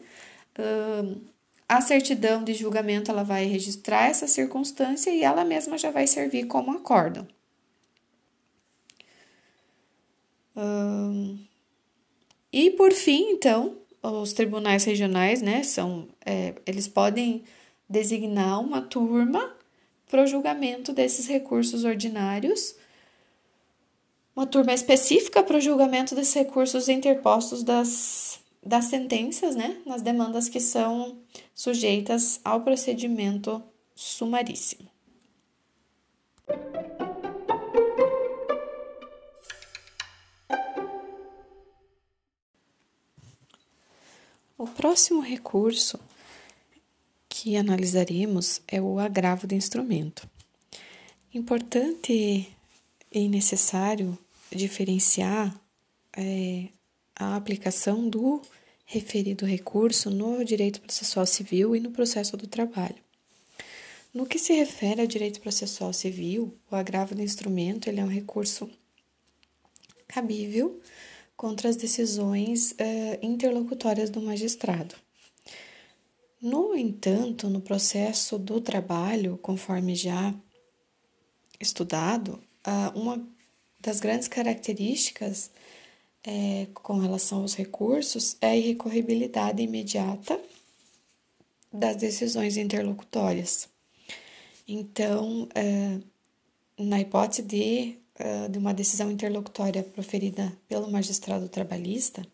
a 1.72 1.80
certidão 1.80 2.44
de 2.44 2.52
julgamento 2.52 3.10
ela 3.10 3.22
vai 3.22 3.46
registrar 3.46 4.06
essa 4.06 4.26
circunstância 4.26 5.10
e 5.10 5.22
ela 5.22 5.42
mesma 5.42 5.78
já 5.78 5.90
vai 5.90 6.06
servir 6.06 6.46
como 6.46 6.70
acórdão. 6.70 7.26
e 12.52 12.70
por 12.72 12.92
fim, 12.92 13.30
então, 13.30 13.78
os 14.02 14.34
tribunais 14.34 14.84
regionais, 14.84 15.40
né, 15.40 15.62
são, 15.62 16.08
é, 16.26 16.54
eles 16.66 16.86
podem 16.86 17.42
designar 17.88 18.60
uma 18.60 18.82
turma 18.82 19.56
para 20.10 20.22
o 20.22 20.26
julgamento 20.26 20.92
desses 20.92 21.26
recursos 21.26 21.84
ordinários, 21.84 22.74
uma 24.36 24.46
turma 24.46 24.74
específica 24.74 25.42
para 25.42 25.56
o 25.56 25.60
julgamento 25.60 26.14
desses 26.14 26.34
recursos 26.34 26.90
interpostos 26.90 27.62
das 27.62 28.41
das 28.64 28.84
sentenças, 28.86 29.56
né, 29.56 29.80
nas 29.84 30.02
demandas 30.02 30.48
que 30.48 30.60
são 30.60 31.18
sujeitas 31.54 32.40
ao 32.44 32.60
procedimento 32.62 33.62
sumaríssimo. 33.94 34.88
O 44.56 44.66
próximo 44.68 45.20
recurso 45.20 45.98
que 47.28 47.56
analisaremos 47.56 48.60
é 48.68 48.80
o 48.80 49.00
agravo 49.00 49.44
do 49.46 49.54
instrumento. 49.54 50.30
Importante 51.34 52.48
e 53.10 53.28
necessário 53.28 54.16
diferenciar 54.54 55.52
é, 56.16 56.68
a 57.22 57.36
aplicação 57.36 58.08
do 58.08 58.42
referido 58.84 59.46
recurso 59.46 60.10
no 60.10 60.44
direito 60.44 60.80
processual 60.80 61.26
civil 61.26 61.74
e 61.74 61.80
no 61.80 61.90
processo 61.90 62.36
do 62.36 62.46
trabalho. 62.46 62.96
No 64.12 64.26
que 64.26 64.38
se 64.38 64.52
refere 64.52 65.00
ao 65.00 65.06
direito 65.06 65.40
processual 65.40 65.92
civil, 65.92 66.54
o 66.70 66.76
agravo 66.76 67.14
do 67.14 67.22
instrumento 67.22 67.88
ele 67.88 68.00
é 68.00 68.04
um 68.04 68.08
recurso 68.08 68.70
cabível 70.06 70.78
contra 71.34 71.70
as 71.70 71.76
decisões 71.76 72.72
uh, 72.72 72.74
interlocutórias 73.22 74.10
do 74.10 74.20
magistrado. 74.20 74.94
No 76.40 76.76
entanto, 76.76 77.48
no 77.48 77.60
processo 77.60 78.38
do 78.38 78.60
trabalho, 78.60 79.38
conforme 79.38 79.94
já 79.94 80.34
estudado, 81.58 82.42
uh, 82.66 82.98
uma 82.98 83.26
das 83.80 84.00
grandes 84.00 84.28
características 84.28 85.50
é, 86.24 86.68
com 86.74 86.98
relação 86.98 87.42
aos 87.42 87.54
recursos 87.54 88.36
é 88.40 88.50
a 88.50 88.56
irrecorribilidade 88.56 89.62
imediata 89.62 90.40
das 91.72 91.96
decisões 91.96 92.56
interlocutórias. 92.56 93.68
Então, 94.68 95.48
é, 95.54 95.98
na 96.78 97.00
hipótese 97.00 97.42
de, 97.42 97.96
é, 98.18 98.48
de 98.48 98.58
uma 98.58 98.74
decisão 98.74 99.10
interlocutória 99.10 99.82
proferida 99.82 100.52
pelo 100.68 100.90
magistrado 100.90 101.48
trabalhista, 101.48 102.26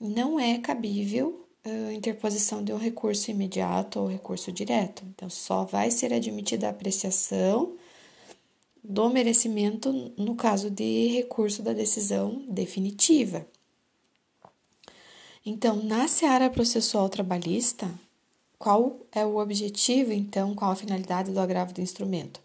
não 0.00 0.40
é 0.40 0.58
cabível 0.58 1.46
a 1.64 1.68
é, 1.68 1.92
interposição 1.92 2.62
de 2.64 2.72
um 2.72 2.78
recurso 2.78 3.30
imediato 3.30 4.00
ou 4.00 4.08
recurso 4.08 4.50
direto. 4.50 5.04
Então, 5.14 5.30
só 5.30 5.64
vai 5.64 5.90
ser 5.90 6.12
admitida 6.12 6.66
a 6.66 6.70
apreciação 6.70 7.76
do 8.84 9.08
merecimento 9.08 10.12
no 10.18 10.36
caso 10.36 10.70
de 10.70 11.06
recurso 11.08 11.62
da 11.62 11.72
decisão 11.72 12.44
definitiva. 12.46 13.46
Então, 15.44 15.82
na 15.82 16.06
seara 16.06 16.50
processual 16.50 17.08
trabalhista, 17.08 17.90
qual 18.58 19.00
é 19.10 19.24
o 19.24 19.38
objetivo, 19.38 20.12
então, 20.12 20.54
qual 20.54 20.70
a 20.70 20.76
finalidade 20.76 21.32
do 21.32 21.40
agravo 21.40 21.72
do 21.72 21.80
instrumento? 21.80 22.40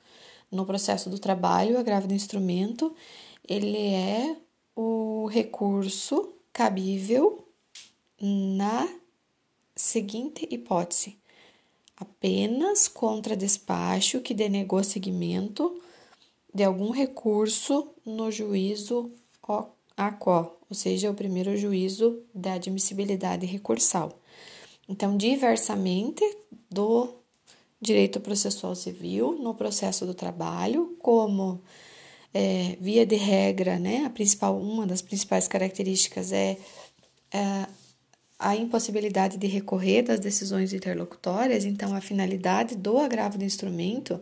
No 0.50 0.66
processo 0.66 1.10
do 1.10 1.20
trabalho, 1.20 1.76
o 1.76 1.80
agravo 1.80 2.08
do 2.08 2.14
instrumento, 2.14 2.96
ele 3.48 3.78
é 3.78 4.36
o 4.76 5.28
recurso 5.28 6.34
cabível 6.54 7.46
na 8.20 8.88
seguinte 9.76 10.48
hipótese: 10.50 11.18
apenas 11.96 12.88
contra 12.88 13.36
despacho 13.36 14.22
que 14.22 14.34
denegou 14.34 14.84
seguimento 14.84 15.82
de 16.54 16.64
algum 16.64 16.92
recurso 16.92 17.90
no 18.06 18.32
juízo 18.32 19.12
ACO, 19.96 20.58
ou 20.70 20.76
seja, 20.76 21.12
o 21.12 21.16
primeiro 21.16 21.56
juízo 21.58 22.24
da 22.34 22.54
admissibilidade 22.54 23.46
recursal. 23.46 24.20
Então, 24.88 25.18
diversamente 25.18 26.24
do 26.70 27.10
direito 27.82 28.20
processual 28.20 28.76
civil 28.76 29.34
no 29.34 29.54
processo 29.54 30.06
do 30.06 30.14
trabalho, 30.14 30.96
como 31.00 31.62
é, 32.34 32.78
via 32.80 33.06
de 33.06 33.16
regra, 33.16 33.80
né, 33.80 34.06
a 34.06 34.10
principal, 34.10 34.60
uma 34.60 34.86
das 34.86 35.02
principais 35.02 35.48
características 35.48 36.32
é, 36.32 36.58
é 37.32 37.68
a 38.38 38.56
impossibilidade 38.56 39.38
de 39.38 39.48
recorrer 39.48 40.04
das 40.04 40.20
decisões 40.20 40.72
interlocutórias, 40.72 41.66
então 41.66 41.94
a 41.94 42.02
finalidade 42.02 42.76
do 42.76 42.98
agravo 42.98 43.38
do 43.38 43.44
instrumento 43.44 44.20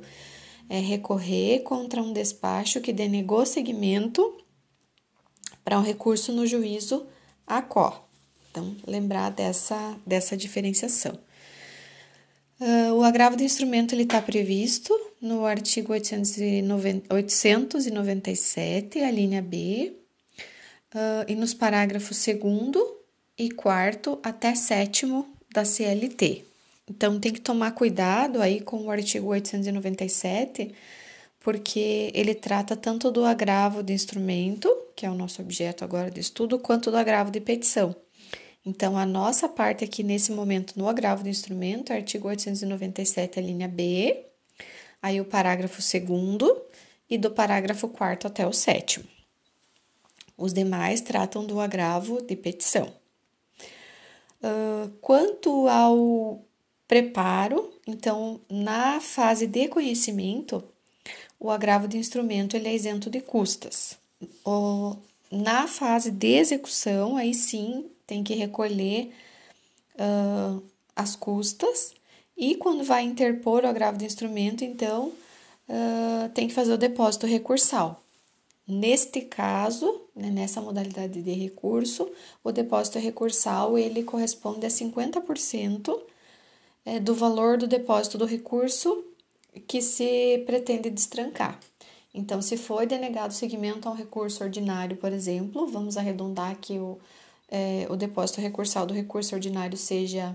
é 0.70 0.80
recorrer 0.80 1.60
contra 1.60 2.02
um 2.02 2.14
despacho 2.14 2.82
que 2.82 2.94
denegou 2.94 3.46
seguimento 3.46 4.38
para 5.64 5.80
um 5.80 5.84
recurso 5.84 6.32
no 6.32 6.46
juízo 6.46 7.06
ACO. 7.46 7.94
Então, 8.52 8.76
lembrar 8.86 9.30
dessa, 9.32 9.98
dessa 10.06 10.36
diferenciação. 10.36 11.20
Uh, 12.60 12.94
o 12.94 13.04
agravo 13.04 13.38
do 13.38 13.44
instrumento 13.44 13.96
está 13.96 14.20
previsto 14.22 14.92
no 15.22 15.46
artigo 15.46 15.94
890, 15.94 17.14
897, 17.14 19.00
a 19.00 19.12
linha 19.12 19.42
B, 19.44 19.94
uh, 20.94 21.26
e 21.28 21.36
nos 21.36 21.54
parágrafos 21.54 22.26
2 22.26 22.40
e 23.38 23.52
4 23.52 24.20
até 24.24 24.56
7 24.56 25.06
da 25.54 25.64
CLT. 25.64 26.46
Então 26.90 27.20
tem 27.20 27.34
que 27.34 27.42
tomar 27.42 27.72
cuidado 27.72 28.42
aí 28.42 28.62
com 28.62 28.86
o 28.86 28.92
artigo 28.92 29.28
897, 29.28 30.74
porque 31.40 32.12
ele 32.14 32.34
trata 32.34 32.76
tanto 32.76 33.12
do 33.12 33.26
agravo 33.26 33.84
de 33.84 33.94
instrumento, 33.94 34.74
que 34.96 35.06
é 35.06 35.10
o 35.10 35.16
nosso 35.16 35.42
objeto 35.42 35.84
agora 35.84 36.10
de 36.10 36.20
estudo, 36.20 36.58
quanto 36.58 36.90
do 36.90 36.98
agravo 36.98 37.30
de 37.30 37.42
petição. 37.42 37.96
Então, 38.66 38.98
a 38.98 39.06
nossa 39.06 39.48
parte 39.48 39.86
aqui 39.86 40.04
nesse 40.04 40.32
momento 40.32 40.78
no 40.78 40.90
agravo 40.90 41.24
do 41.24 41.30
instrumento, 41.30 41.94
artigo 41.94 42.28
897, 42.28 43.40
a 43.40 43.42
linha 43.42 43.68
B, 43.68 44.26
aí 45.02 45.22
o 45.22 45.26
parágrafo 45.26 45.82
2 45.82 46.52
e 47.10 47.18
do 47.18 47.32
parágrafo 47.32 47.88
4 47.88 48.28
até 48.28 48.46
o 48.46 48.52
7. 48.52 49.04
Os 50.38 50.54
demais 50.54 51.00
tratam 51.02 51.46
do 51.46 51.62
agravo 51.62 52.22
de 52.22 52.36
petição. 52.36 52.94
Uh, 54.44 54.90
quanto 55.02 55.68
ao 55.68 56.47
preparo, 56.88 57.72
então, 57.86 58.40
na 58.50 59.00
fase 59.02 59.46
de 59.46 59.68
conhecimento, 59.68 60.64
o 61.40 61.52
agravo 61.52 61.88
de 61.88 61.98
instrumento 61.98 62.56
ele 62.56 62.70
é 62.70 62.76
isento 62.76 63.10
de 63.10 63.20
custas. 63.20 63.98
O, 64.46 64.96
na 65.32 65.68
fase 65.68 66.10
de 66.10 66.36
execução, 66.36 67.18
aí 67.18 67.34
sim 67.34 67.86
tem 68.06 68.24
que 68.24 68.34
recolher 68.34 69.12
uh, 69.96 70.64
as 70.96 71.16
custas, 71.16 71.94
e 72.38 72.56
quando 72.56 72.84
vai 72.84 73.04
interpor 73.04 73.64
o 73.64 73.68
agravo 73.68 73.98
de 73.98 74.06
instrumento, 74.06 74.64
então 74.64 75.12
uh, 75.68 76.30
tem 76.34 76.48
que 76.48 76.54
fazer 76.54 76.72
o 76.74 76.78
depósito 76.78 77.26
recursal. 77.26 78.02
Neste 78.68 79.22
caso, 79.22 80.02
né, 80.16 80.30
nessa 80.30 80.62
modalidade 80.62 81.22
de 81.22 81.32
recurso, 81.32 82.10
o 82.44 82.52
depósito 82.52 83.00
recursal 83.00 83.78
ele 83.78 84.04
corresponde 84.04 84.66
a 84.66 84.70
50% 84.70 85.98
é, 86.88 87.02
do 87.02 87.14
valor 87.14 87.58
do 87.58 87.68
depósito 87.68 88.18
do 88.18 88.26
recurso 88.26 89.04
que 89.68 89.82
se 89.82 90.42
pretende 90.46 90.90
destrancar. 90.90 91.60
Então, 92.14 92.42
se 92.42 92.56
foi 92.56 92.88
denegado 92.88 93.34
seguimento 93.34 93.90
a 93.90 93.92
um 93.92 93.96
recurso 93.96 94.42
ordinário, 94.42 94.96
por 94.96 95.12
exemplo, 95.12 95.68
vamos 95.68 95.98
arredondar 95.98 96.56
que 96.62 96.80
o, 96.80 96.98
é, 97.50 97.86
o 97.90 97.98
depósito 97.98 98.40
recursal 98.40 98.86
do 98.86 98.94
recurso 98.94 99.36
ordinário 99.36 99.78
seja 99.78 100.34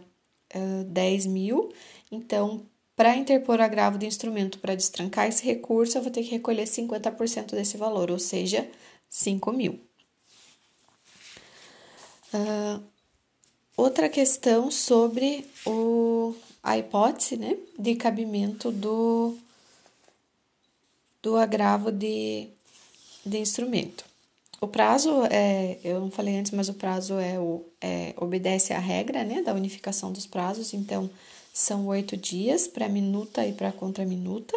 uh, 0.55 0.85
10 0.85 1.27
mil, 1.27 1.73
então 2.11 2.61
para 2.95 3.17
interpor 3.17 3.59
agravo 3.59 3.97
de 3.97 4.05
instrumento 4.05 4.59
para 4.59 4.75
destrancar 4.75 5.27
esse 5.27 5.43
recurso, 5.43 5.97
eu 5.97 6.03
vou 6.03 6.13
ter 6.13 6.23
que 6.23 6.33
recolher 6.33 6.65
50% 6.65 7.53
desse 7.53 7.79
valor, 7.79 8.11
ou 8.11 8.19
seja, 8.19 8.69
5 9.09 9.51
mil. 9.53 9.81
Uh, 12.35 12.91
outra 13.77 14.09
questão 14.09 14.70
sobre 14.70 15.47
o, 15.66 16.35
a 16.62 16.79
hipótese 16.79 17.37
né, 17.37 17.57
de 17.79 17.95
cabimento 17.95 18.70
do, 18.70 19.37
do 21.23 21.37
agravo 21.37 21.91
de, 21.91 22.49
de 23.25 23.39
instrumento. 23.39 24.05
O 24.61 24.68
prazo, 24.68 25.25
é, 25.31 25.79
eu 25.83 26.01
não 26.01 26.11
falei 26.11 26.37
antes, 26.37 26.53
mas 26.53 26.68
o 26.68 26.75
prazo 26.75 27.18
é, 27.18 27.39
o, 27.39 27.64
é 27.81 28.14
obedece 28.16 28.73
à 28.73 28.79
regra 28.79 29.25
né, 29.25 29.43
da 29.43 29.53
unificação 29.53 30.12
dos 30.12 30.27
prazos, 30.27 30.73
então 30.73 31.11
são 31.53 31.87
oito 31.89 32.16
dias 32.16 32.68
para 32.68 32.89
minuta 32.89 33.45
e 33.45 33.53
para 33.53 33.73
contraminuta. 33.73 34.57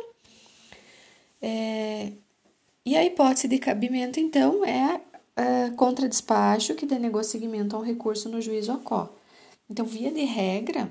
É, 1.41 2.11
e 2.85 2.95
a 2.95 3.03
hipótese 3.03 3.47
de 3.47 3.57
cabimento, 3.57 4.19
então, 4.19 4.63
é 4.63 5.01
a 5.35 5.71
contra-despacho 5.75 6.75
que 6.75 6.85
denegou 6.85 7.23
seguimento 7.23 7.75
a 7.75 7.79
um 7.79 7.83
recurso 7.83 8.29
no 8.29 8.41
juízo 8.41 8.71
ACO. 8.71 9.09
Então, 9.69 9.85
via 9.85 10.11
de 10.11 10.23
regra, 10.23 10.89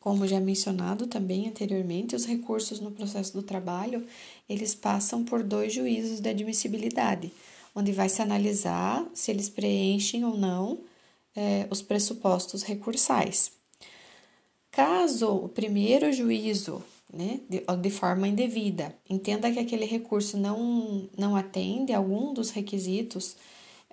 como 0.00 0.26
já 0.26 0.40
mencionado 0.40 1.06
também 1.06 1.48
anteriormente, 1.48 2.16
os 2.16 2.24
recursos 2.24 2.80
no 2.80 2.90
processo 2.90 3.32
do 3.32 3.42
trabalho, 3.42 4.04
eles 4.48 4.74
passam 4.74 5.24
por 5.24 5.42
dois 5.42 5.72
juízos 5.72 6.20
de 6.20 6.28
admissibilidade, 6.28 7.32
onde 7.74 7.92
vai 7.92 8.08
se 8.08 8.20
analisar 8.20 9.06
se 9.14 9.30
eles 9.30 9.48
preenchem 9.48 10.24
ou 10.24 10.36
não 10.36 10.80
é, 11.34 11.66
os 11.70 11.82
pressupostos 11.82 12.62
recursais. 12.62 13.52
Caso 14.70 15.28
o 15.28 15.48
primeiro 15.48 16.12
juízo, 16.12 16.82
né, 17.12 17.40
de, 17.48 17.60
de 17.60 17.90
forma 17.90 18.26
indevida, 18.26 18.96
entenda 19.08 19.50
que 19.52 19.58
aquele 19.58 19.84
recurso 19.84 20.38
não, 20.38 21.08
não 21.16 21.36
atende 21.36 21.92
a 21.92 21.98
algum 21.98 22.32
dos 22.32 22.50
requisitos 22.50 23.36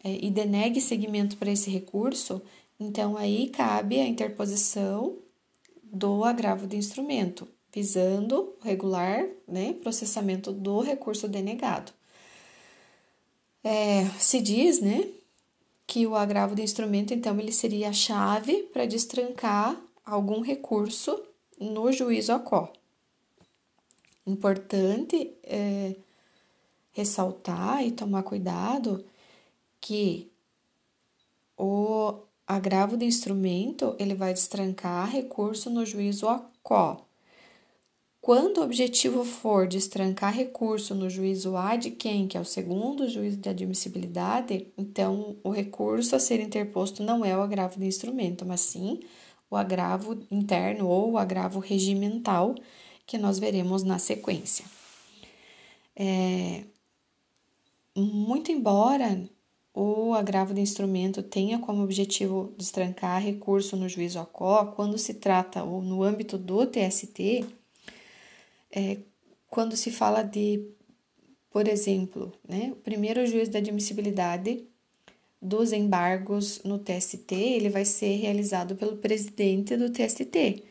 é, 0.04 0.18
e 0.26 0.32
denegue 0.32 0.80
seguimento 0.80 1.36
para 1.38 1.52
esse 1.52 1.70
recurso, 1.70 2.42
então 2.80 3.18
aí 3.18 3.50
cabe 3.50 4.00
a 4.00 4.08
interposição 4.08 5.18
do 5.84 6.24
agravo 6.24 6.66
de 6.66 6.78
instrumento, 6.78 7.48
visando 7.74 8.54
regular 8.62 9.28
né, 9.48 9.74
processamento 9.74 10.52
do 10.52 10.80
recurso 10.80 11.28
denegado. 11.28 11.92
É, 13.64 14.06
se 14.18 14.40
diz 14.40 14.80
né, 14.80 15.06
que 15.86 16.06
o 16.06 16.16
agravo 16.16 16.56
de 16.56 16.62
instrumento, 16.62 17.14
então, 17.14 17.38
ele 17.40 17.52
seria 17.52 17.90
a 17.90 17.94
chave 17.94 18.64
para 18.72 18.86
destrancar 18.86 19.76
algum 20.06 20.40
recurso 20.40 21.20
no 21.60 21.92
juízo 21.92 22.32
ACO. 22.32 22.70
Importante 24.30 25.34
é, 25.44 25.96
ressaltar 26.92 27.84
e 27.84 27.92
tomar 27.92 28.22
cuidado 28.22 29.04
que 29.82 30.32
o 31.58 32.20
agravo 32.46 32.96
de 32.96 33.06
instrumento 33.06 33.96
ele 33.98 34.14
vai 34.14 34.32
destrancar 34.32 35.10
recurso 35.10 35.72
no 35.72 35.84
juízo 35.84 36.28
ACO. 36.28 37.04
Quando 38.22 38.60
o 38.60 38.64
objetivo 38.64 39.26
for 39.26 39.68
destrancar 39.68 40.32
recurso 40.32 40.94
no 40.94 41.10
juízo 41.10 41.58
A 41.58 41.76
de 41.76 41.90
quem, 41.90 42.28
que 42.28 42.38
é 42.38 42.40
o 42.40 42.46
segundo 42.46 43.10
juízo 43.10 43.38
de 43.38 43.50
admissibilidade, 43.50 44.68
então 44.78 45.38
o 45.44 45.50
recurso 45.50 46.16
a 46.16 46.20
ser 46.20 46.40
interposto 46.40 47.02
não 47.02 47.26
é 47.26 47.36
o 47.36 47.42
agravo 47.42 47.80
de 47.80 47.88
instrumento, 47.88 48.46
mas 48.46 48.62
sim 48.62 49.00
o 49.50 49.56
agravo 49.56 50.20
interno 50.30 50.88
ou 50.88 51.14
o 51.14 51.18
agravo 51.18 51.60
regimental, 51.60 52.54
que 53.10 53.18
nós 53.18 53.40
veremos 53.40 53.82
na 53.82 53.98
sequência. 53.98 54.64
É, 55.96 56.64
muito 57.98 58.52
embora 58.52 59.28
o 59.74 60.14
agravo 60.14 60.54
de 60.54 60.62
instrumento 60.62 61.24
tenha 61.24 61.58
como 61.58 61.84
objetivo 61.84 62.54
destrancar 62.56 63.20
recurso 63.20 63.76
no 63.76 63.90
juízo 63.90 64.20
ACO, 64.20 64.74
quando 64.76 64.96
se 65.00 65.16
trata, 65.16 65.64
ou 65.64 65.82
no 65.82 66.04
âmbito 66.04 66.38
do 66.38 66.68
TST, 66.68 67.46
é, 68.72 68.98
quando 69.50 69.76
se 69.76 69.90
fala 69.90 70.22
de, 70.22 70.70
por 71.50 71.68
exemplo, 71.68 72.32
né, 72.48 72.70
o 72.74 72.76
primeiro 72.76 73.26
juízo 73.26 73.50
da 73.50 73.58
admissibilidade 73.58 74.64
dos 75.42 75.74
embargos 75.74 76.62
no 76.64 76.78
TST, 76.78 77.34
ele 77.34 77.70
vai 77.70 77.86
ser 77.86 78.18
realizado 78.18 78.76
pelo 78.76 78.98
presidente 78.98 79.76
do 79.76 79.90
TST. 79.90 80.69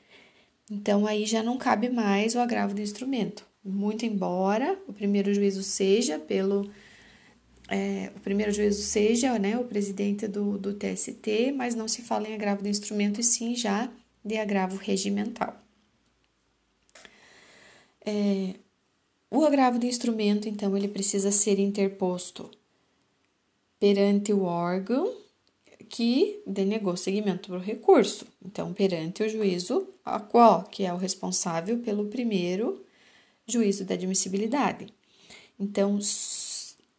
Então, 0.70 1.06
aí 1.06 1.24
já 1.24 1.42
não 1.42 1.56
cabe 1.56 1.88
mais 1.88 2.34
o 2.34 2.40
agravo 2.40 2.74
do 2.74 2.80
instrumento. 2.80 3.46
Muito 3.64 4.04
embora 4.04 4.78
o 4.86 4.92
primeiro 4.92 5.32
juízo 5.32 5.62
seja 5.62 6.18
pelo. 6.18 6.70
É, 7.70 8.10
o 8.16 8.20
primeiro 8.20 8.50
juízo 8.50 8.82
seja 8.82 9.38
né, 9.38 9.58
o 9.58 9.64
presidente 9.64 10.26
do, 10.26 10.56
do 10.56 10.72
TST, 10.72 11.52
mas 11.54 11.74
não 11.74 11.86
se 11.86 12.02
fala 12.02 12.28
em 12.28 12.34
agravo 12.34 12.62
do 12.62 12.68
instrumento, 12.68 13.20
e 13.20 13.24
sim 13.24 13.54
já 13.54 13.90
de 14.24 14.38
agravo 14.38 14.76
regimental. 14.76 15.54
É, 18.04 18.54
o 19.30 19.44
agravo 19.44 19.78
do 19.78 19.84
instrumento, 19.84 20.48
então, 20.48 20.74
ele 20.76 20.88
precisa 20.88 21.30
ser 21.30 21.58
interposto 21.58 22.50
perante 23.78 24.32
o 24.32 24.44
órgão 24.44 25.14
que 25.88 26.42
denegou 26.46 26.96
seguimento 26.96 27.48
para 27.48 27.58
o 27.58 27.62
recurso. 27.62 28.26
Então, 28.44 28.72
perante 28.72 29.22
o 29.22 29.28
juízo 29.28 29.88
a 30.04 30.20
qual 30.20 30.64
que 30.64 30.84
é 30.84 30.92
o 30.92 30.96
responsável 30.96 31.78
pelo 31.78 32.06
primeiro 32.06 32.84
juízo 33.46 33.84
da 33.84 33.94
admissibilidade. 33.94 34.86
Então, 35.58 35.98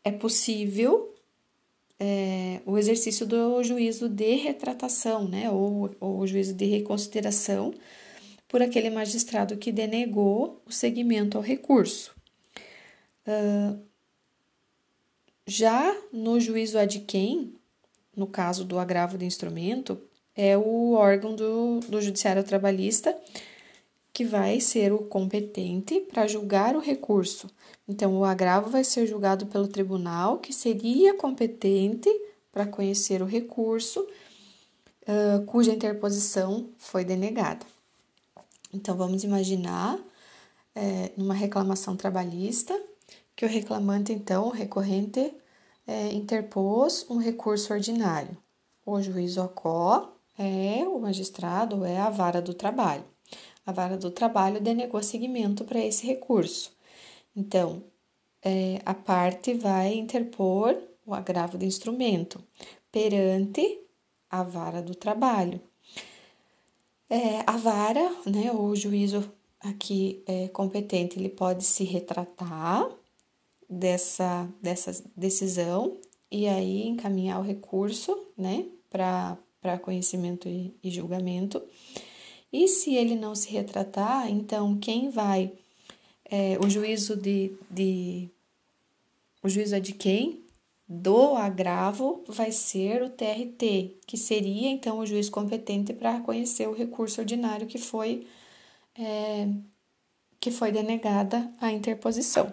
é 0.03 0.11
possível 0.11 1.13
é, 1.99 2.61
o 2.65 2.77
exercício 2.77 3.25
do 3.25 3.61
juízo 3.63 4.07
de 4.07 4.35
retratação, 4.35 5.27
né, 5.27 5.49
ou, 5.51 5.95
ou 5.99 6.19
o 6.19 6.27
juízo 6.27 6.53
de 6.53 6.65
reconsideração 6.65 7.73
por 8.47 8.61
aquele 8.61 8.89
magistrado 8.89 9.57
que 9.57 9.71
denegou 9.71 10.61
o 10.65 10.71
seguimento 10.71 11.37
ao 11.37 11.43
recurso. 11.43 12.15
Uh, 13.27 13.79
já 15.45 15.95
no 16.11 16.39
juízo 16.39 16.79
ad 16.79 16.99
quem, 17.01 17.53
no 18.20 18.28
caso 18.28 18.65
do 18.65 18.78
agravo 18.78 19.17
de 19.17 19.26
instrumento, 19.26 19.97
é 20.36 20.57
o 20.57 20.91
órgão 20.91 21.34
do, 21.34 21.80
do 21.88 22.01
judiciário 22.01 22.43
trabalhista 22.43 23.17
que 24.11 24.26
vai 24.26 24.59
ser 24.59 24.91
o 24.91 24.99
competente 24.99 26.01
para 26.01 26.28
julgar 26.28 26.76
o 26.76 26.80
recurso. 26.80 27.49
Então, 27.88 28.17
o 28.17 28.26
agravo 28.26 28.70
vai 28.70 28.84
ser 28.84 29.07
julgado 29.07 29.45
pelo 29.45 29.67
tribunal, 29.67 30.39
que 30.39 30.51
seria 30.51 31.13
competente 31.13 32.09
para 32.51 32.65
conhecer 32.65 33.22
o 33.22 33.26
recurso 33.26 34.01
uh, 34.01 35.45
cuja 35.45 35.72
interposição 35.72 36.70
foi 36.78 37.05
denegada. 37.05 37.65
Então, 38.74 38.97
vamos 38.97 39.24
imaginar, 39.24 39.97
é, 40.76 41.11
numa 41.15 41.34
reclamação 41.34 41.95
trabalhista, 41.95 42.78
que 43.36 43.45
o 43.45 43.49
reclamante, 43.49 44.11
então, 44.11 44.47
o 44.47 44.51
recorrente, 44.51 45.34
é, 45.89 46.13
interpôs 46.13 47.03
um 47.09 47.17
recurso 47.17 47.73
ordinário. 47.73 48.37
O 48.85 49.01
juízo 49.01 49.41
ACO 49.41 50.07
é 50.37 50.87
o 50.87 50.99
magistrado 50.99 51.83
é 51.83 51.97
a 51.97 52.11
vara 52.11 52.39
do 52.39 52.53
trabalho. 52.53 53.03
A 53.65 53.71
vara 53.71 53.97
do 53.97 54.11
trabalho 54.11 54.61
denegou 54.61 55.01
seguimento 55.01 55.65
para 55.65 55.79
esse 55.79 56.05
recurso. 56.05 56.71
Então, 57.35 57.83
é, 58.43 58.79
a 58.85 58.93
parte 58.93 59.55
vai 59.55 59.95
interpor 59.95 60.77
o 61.07 61.13
agravo 61.15 61.57
do 61.57 61.65
instrumento 61.65 62.39
perante 62.91 63.81
a 64.29 64.43
vara 64.43 64.83
do 64.83 64.93
trabalho. 64.93 65.59
É, 67.09 67.41
a 67.47 67.57
vara, 67.57 68.15
né, 68.27 68.51
o 68.51 68.75
juízo 68.75 69.27
aqui 69.59 70.23
é, 70.27 70.47
competente, 70.49 71.17
ele 71.17 71.29
pode 71.29 71.63
se 71.63 71.83
retratar 71.83 72.87
dessa, 73.70 74.49
dessa 74.61 75.03
decisão 75.15 75.97
e 76.32 76.47
aí 76.47 76.88
encaminhar 76.88 77.39
o 77.39 77.43
recurso, 77.43 78.17
né, 78.38 78.65
para 78.89 79.78
conhecimento 79.82 80.47
e, 80.47 80.74
e 80.84 80.89
julgamento. 80.89 81.61
E 82.51 82.67
se 82.67 82.95
ele 82.95 83.15
não 83.15 83.36
se 83.36 83.49
retratar, 83.49 84.30
então 84.30 84.78
quem 84.78 85.09
vai, 85.09 85.51
é, 86.26 86.57
o 86.63 86.70
juízo 86.70 87.15
de, 87.15 87.51
de. 87.70 88.30
O 89.43 89.49
juízo 89.49 89.76
é 89.76 89.80
de 89.80 89.93
quem? 89.93 90.43
Do 90.88 91.36
agravo 91.36 92.24
vai 92.28 92.51
ser 92.51 93.03
o 93.03 93.09
TRT, 93.11 93.99
que 94.07 94.17
seria 94.17 94.70
então 94.70 94.97
o 94.97 95.05
juiz 95.05 95.30
competente 95.30 95.93
para 95.93 96.20
conhecer 96.22 96.67
o 96.67 96.74
recurso 96.74 97.22
ordinário 97.22 97.67
que 97.67 97.78
foi, 97.78 98.26
é, 98.97 99.47
que 100.39 100.49
foi 100.49 100.72
denegada 100.72 101.51
a 101.61 101.72
interposição. 101.72 102.51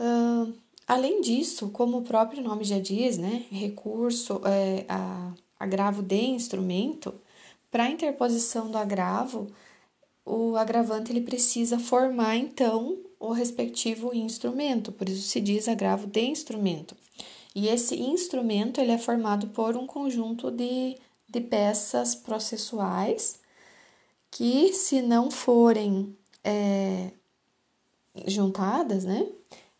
Uh, 0.00 0.54
além 0.88 1.20
disso, 1.20 1.68
como 1.68 1.98
o 1.98 2.02
próprio 2.02 2.42
nome 2.42 2.64
já 2.64 2.78
diz, 2.78 3.18
né, 3.18 3.44
recurso, 3.50 4.40
é, 4.46 4.86
a, 4.88 5.34
agravo 5.58 6.02
de 6.02 6.16
instrumento, 6.16 7.14
para 7.70 7.84
a 7.84 7.90
interposição 7.90 8.70
do 8.70 8.78
agravo, 8.78 9.46
o 10.24 10.56
agravante 10.56 11.12
ele 11.12 11.20
precisa 11.20 11.78
formar 11.78 12.36
então 12.36 12.98
o 13.18 13.30
respectivo 13.30 14.14
instrumento, 14.14 14.90
por 14.90 15.06
isso 15.06 15.28
se 15.28 15.40
diz 15.40 15.68
agravo 15.68 16.06
de 16.06 16.22
instrumento. 16.22 16.96
E 17.54 17.68
esse 17.68 18.00
instrumento 18.00 18.80
ele 18.80 18.92
é 18.92 18.98
formado 18.98 19.48
por 19.48 19.76
um 19.76 19.86
conjunto 19.86 20.50
de, 20.50 20.96
de 21.28 21.40
peças 21.40 22.14
processuais 22.14 23.38
que, 24.30 24.72
se 24.72 25.02
não 25.02 25.30
forem 25.30 26.16
é, 26.42 27.10
juntadas, 28.26 29.04
né, 29.04 29.26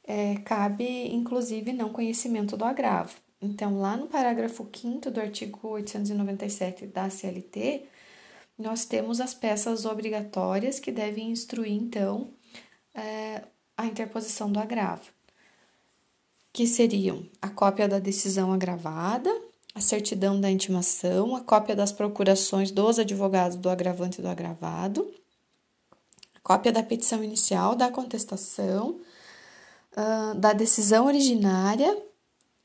é, 0.05 0.36
cabe 0.44 1.09
inclusive 1.14 1.72
não 1.72 1.92
conhecimento 1.92 2.57
do 2.57 2.64
agravo. 2.64 3.14
Então, 3.40 3.80
lá 3.80 3.96
no 3.96 4.07
parágrafo 4.07 4.68
5 4.70 5.11
do 5.11 5.20
artigo 5.20 5.68
897 5.68 6.86
da 6.86 7.09
CLT, 7.09 7.86
nós 8.59 8.84
temos 8.84 9.20
as 9.20 9.32
peças 9.32 9.86
obrigatórias 9.86 10.78
que 10.78 10.92
devem 10.92 11.30
instruir, 11.30 11.72
então, 11.72 12.34
é, 12.94 13.42
a 13.76 13.86
interposição 13.86 14.53
do 14.53 14.61
agravo, 14.61 15.11
que 16.53 16.66
seriam 16.66 17.26
a 17.40 17.48
cópia 17.48 17.88
da 17.88 17.98
decisão 17.98 18.53
agravada, 18.53 19.30
a 19.74 19.80
certidão 19.80 20.38
da 20.38 20.51
intimação, 20.51 21.34
a 21.34 21.40
cópia 21.40 21.74
das 21.74 21.92
procurações 21.92 22.70
dos 22.70 22.98
advogados 22.98 23.57
do 23.57 23.70
agravante 23.70 24.20
e 24.20 24.22
do 24.22 24.28
agravado, 24.28 25.11
a 26.34 26.40
cópia 26.40 26.70
da 26.72 26.82
petição 26.82 27.24
inicial, 27.24 27.74
da 27.74 27.90
contestação, 27.90 29.01
uh, 29.97 30.34
da 30.34 30.53
decisão 30.53 31.07
originária 31.07 31.97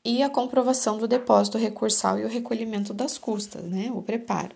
e 0.04 0.22
a 0.22 0.30
comprovação 0.30 0.98
do 0.98 1.08
depósito 1.08 1.58
recursal 1.58 2.18
e 2.18 2.24
o 2.24 2.28
recolhimento 2.28 2.94
das 2.94 3.18
custas, 3.18 3.64
né, 3.64 3.90
o 3.92 4.00
preparo. 4.00 4.54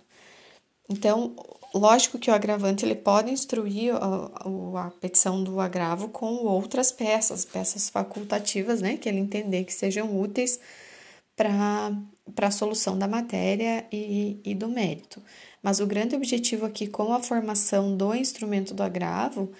Então, 0.88 1.34
lógico 1.74 2.18
que 2.18 2.30
o 2.30 2.34
agravante 2.34 2.84
ele 2.84 2.94
pode 2.94 3.30
instruir 3.30 3.94
a, 3.94 4.86
a, 4.86 4.90
petição 5.00 5.42
do 5.42 5.60
agravo 5.60 6.08
com 6.08 6.26
outras 6.46 6.92
peças, 6.92 7.44
peças 7.44 7.88
facultativas, 7.88 8.80
né, 8.80 8.96
que 8.96 9.08
ele 9.08 9.18
entender 9.18 9.64
que 9.64 9.72
sejam 9.72 10.20
úteis 10.20 10.60
para 11.36 12.46
a 12.46 12.50
solução 12.50 12.98
da 12.98 13.08
matéria 13.08 13.86
e, 13.90 14.40
e 14.44 14.54
do 14.54 14.68
mérito. 14.68 15.22
Mas 15.62 15.80
o 15.80 15.86
grande 15.86 16.14
objetivo 16.14 16.66
aqui 16.66 16.86
com 16.86 17.12
a 17.12 17.20
formação 17.20 17.96
do 17.96 18.14
instrumento 18.14 18.72
do 18.74 18.82
agravo 18.82 19.50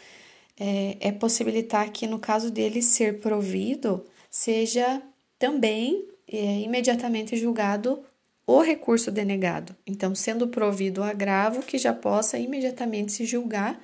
é, 0.61 0.99
é 1.01 1.11
possibilitar 1.11 1.91
que, 1.91 2.07
no 2.07 2.19
caso 2.19 2.51
dele 2.51 2.83
ser 2.83 3.19
provido, 3.21 4.05
seja 4.31 5.03
também 5.39 6.07
é 6.29 6.61
imediatamente 6.61 7.35
julgado 7.35 8.05
o 8.47 8.61
recurso 8.61 9.11
denegado. 9.11 9.75
Então, 9.87 10.15
sendo 10.15 10.47
provido 10.49 11.01
o 11.01 11.05
agravo, 11.05 11.63
que 11.63 11.79
já 11.79 11.93
possa 11.93 12.39
imediatamente 12.39 13.11
se 13.11 13.25
julgar 13.25 13.83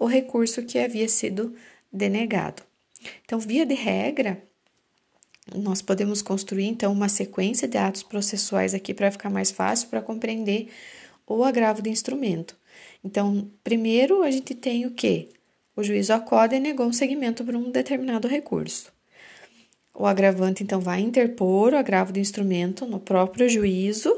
o 0.00 0.06
recurso 0.06 0.62
que 0.62 0.78
havia 0.78 1.08
sido 1.08 1.54
denegado. 1.92 2.62
Então, 3.24 3.38
via 3.38 3.66
de 3.66 3.74
regra, 3.74 4.42
nós 5.54 5.80
podemos 5.80 6.22
construir 6.22 6.66
então 6.66 6.92
uma 6.92 7.08
sequência 7.08 7.68
de 7.68 7.76
atos 7.76 8.02
processuais 8.02 8.74
aqui 8.74 8.92
para 8.92 9.12
ficar 9.12 9.30
mais 9.30 9.50
fácil 9.50 9.88
para 9.88 10.02
compreender 10.02 10.68
o 11.26 11.44
agravo 11.44 11.82
do 11.82 11.88
instrumento. 11.88 12.56
Então, 13.04 13.48
primeiro 13.62 14.22
a 14.22 14.30
gente 14.30 14.54
tem 14.54 14.86
o 14.86 14.90
que? 14.90 15.35
O 15.76 15.82
juízo 15.82 16.14
acorda 16.14 16.56
e 16.56 16.60
negou 16.60 16.86
um 16.86 16.92
segmento 16.92 17.44
para 17.44 17.56
um 17.56 17.70
determinado 17.70 18.26
recurso. 18.26 18.90
O 19.94 20.06
agravante, 20.06 20.62
então, 20.62 20.80
vai 20.80 21.00
interpor 21.00 21.74
o 21.74 21.76
agravo 21.76 22.12
do 22.12 22.18
instrumento 22.18 22.86
no 22.86 22.98
próprio 22.98 23.48
juízo 23.48 24.14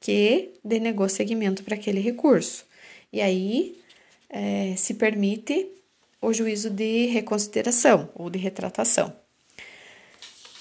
que 0.00 0.54
denegou 0.64 1.08
seguimento 1.08 1.62
para 1.62 1.74
aquele 1.74 2.00
recurso. 2.00 2.64
E 3.12 3.20
aí 3.20 3.76
é, 4.28 4.74
se 4.76 4.94
permite 4.94 5.68
o 6.20 6.32
juízo 6.32 6.70
de 6.70 7.06
reconsideração 7.06 8.08
ou 8.14 8.30
de 8.30 8.38
retratação. 8.38 9.12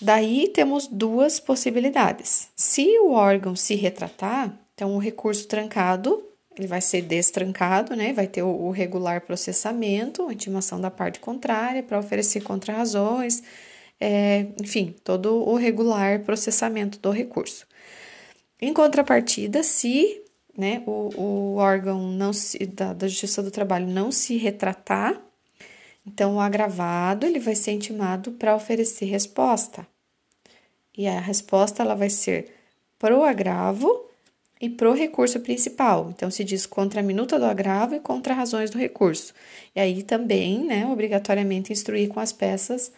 Daí 0.02 0.48
temos 0.48 0.88
duas 0.88 1.39
possibilidades. 1.39 2.50
Se 2.56 2.98
o 3.00 3.12
órgão 3.12 3.56
se 3.56 3.76
retratar, 3.76 4.60
então 4.74 4.96
o 4.96 5.00
recurso 5.00 5.48
trancado 5.48 6.24
ele 6.58 6.68
vai 6.68 6.82
ser 6.82 7.02
destrancado, 7.02 7.95
né? 7.95 8.14
Vai 8.14 8.28
ter 8.28 8.43
o, 8.43 8.70
regular 8.72 9.22
processamento, 9.22 10.32
intimação 10.32 10.80
da 10.80 10.91
parte 10.91 11.20
contrária 11.20 11.82
para 11.82 11.99
oferecer 11.99 12.41
contrarrazões, 12.41 13.41
é, 13.99 14.47
enfim, 14.62 14.95
todo 15.04 15.47
o 15.47 15.56
regular 15.56 16.20
processamento 16.22 16.99
do 16.99 17.12
recurso. 17.12 17.66
Em 18.60 18.74
contrapartida, 18.74 19.64
se 19.64 20.22
né, 20.58 20.84
o, 20.86 21.10
o 21.16 21.56
órgão 21.56 22.12
não 22.12 22.34
se, 22.34 22.66
da, 22.66 22.93
da 22.93 23.08
Justiça 23.08 23.41
do 23.41 23.52
Trabalho 23.52 23.88
não 23.88 24.12
se 24.12 24.38
retratar, 24.38 25.20
então 26.06 26.36
o 26.36 26.39
agravado 26.39 27.26
ele 27.26 27.39
vai 27.39 27.56
ser 27.56 27.72
intimado 27.72 28.34
para 28.34 28.56
oferecer 28.56 29.06
resposta. 29.06 29.88
E 30.97 31.08
a 31.08 31.20
resposta 31.20 31.82
ela 31.82 31.95
vai 31.95 32.10
ser 32.10 32.54
pro 32.99 33.24
agravo 33.24 34.11
e 34.62 34.70
pro 34.70 34.93
recurso 34.93 35.39
principal. 35.39 36.12
Então 36.16 36.30
se 36.30 36.43
diz 36.43 36.68
contra 36.68 36.99
a 36.99 37.03
minuta 37.03 37.39
do 37.39 37.45
agravo 37.45 37.95
e 37.95 37.99
contra 37.99 38.34
razões 38.34 38.70
do 38.70 38.78
recurso. 38.78 39.34
E 39.76 39.80
aí 39.80 40.03
também, 40.03 40.64
né, 40.64 40.86
obrigatoriamente 40.86 41.74
instruir 41.74 42.07
com 42.07 42.20
as 42.20 42.32
peças 42.32 42.91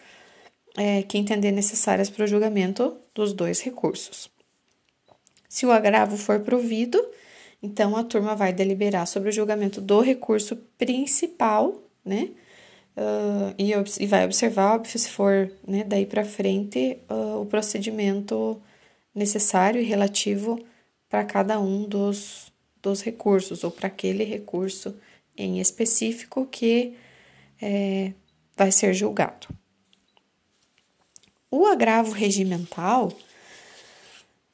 é, 0.76 1.02
que 1.02 1.16
entender 1.16 1.50
necessárias 1.50 2.10
para 2.10 2.24
o 2.24 2.26
julgamento 2.26 2.96
dos 3.14 3.32
dois 3.32 3.62
recursos. 3.62 4.30
Se 5.48 5.64
o 5.64 5.72
agravo 5.72 6.16
for 6.16 6.40
provido, 6.40 7.02
então 7.62 7.96
a 7.96 8.04
turma 8.04 8.36
vai 8.36 8.52
deliberar 8.52 9.06
sobre 9.06 9.30
o 9.30 9.32
julgamento 9.32 9.80
do 9.80 10.00
recurso 10.00 10.56
principal, 10.76 11.82
né? 12.04 12.30
Uh, 12.96 13.54
e, 13.58 13.72
e, 14.04 14.06
vai 14.06 14.24
observar, 14.24 14.76
óbvio, 14.76 14.96
se 14.96 15.08
for 15.08 15.50
né, 15.66 15.82
daí 15.82 16.06
para 16.06 16.24
frente, 16.24 16.98
uh, 17.10 17.40
o 17.40 17.46
procedimento 17.46 18.60
necessário 19.12 19.80
e 19.80 19.84
relativo 19.84 20.64
para 21.14 21.24
cada 21.24 21.60
um 21.60 21.84
dos, 21.84 22.52
dos 22.82 23.00
recursos, 23.00 23.62
ou 23.62 23.70
para 23.70 23.86
aquele 23.86 24.24
recurso 24.24 24.96
em 25.36 25.60
específico 25.60 26.44
que 26.44 26.96
é, 27.62 28.12
vai 28.56 28.72
ser 28.72 28.92
julgado. 28.92 29.46
O 31.48 31.66
agravo 31.66 32.10
regimental 32.10 33.12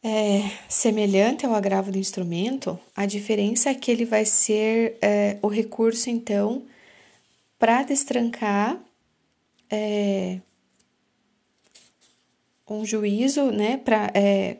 é 0.03 0.51
semelhante 0.69 1.47
ao 1.47 1.55
agravo 1.55 1.91
do 1.91 1.97
instrumento, 1.97 2.79
a 2.95 3.07
diferença 3.07 3.71
é 3.71 3.75
que 3.75 3.91
ele 3.91 4.05
vai 4.05 4.27
ser 4.27 4.99
é, 5.01 5.39
o 5.41 5.49
recurso, 5.49 6.11
então, 6.11 6.67
para 7.59 7.85
destrancar 7.85 8.79
é, 9.71 10.41
um 12.69 12.85
juízo, 12.85 13.51
né, 13.51 13.79
para 13.79 14.11
é, 14.13 14.59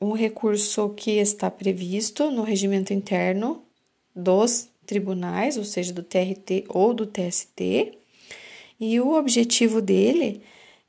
um 0.00 0.12
recurso 0.12 0.90
que 0.90 1.12
está 1.12 1.50
previsto 1.50 2.30
no 2.30 2.42
regimento 2.42 2.92
interno 2.92 3.62
dos 4.14 4.68
tribunais, 4.86 5.56
ou 5.56 5.64
seja, 5.64 5.92
do 5.92 6.02
TRT 6.02 6.64
ou 6.68 6.94
do 6.94 7.06
TST, 7.06 7.92
e 8.80 9.00
o 9.00 9.14
objetivo 9.14 9.82
dele 9.82 10.42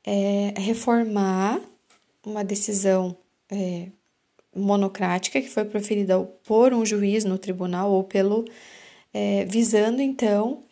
é 0.04 0.54
reformar 0.56 1.60
uma 2.24 2.44
decisão 2.44 3.16
é, 3.50 3.88
monocrática 4.54 5.40
que 5.40 5.48
foi 5.48 5.64
proferida 5.64 6.18
por 6.44 6.72
um 6.72 6.84
juiz 6.84 7.24
no 7.24 7.38
tribunal 7.38 7.90
ou 7.92 8.04
pelo 8.04 8.44
é, 9.12 9.44
visando 9.44 10.00
então 10.00 10.64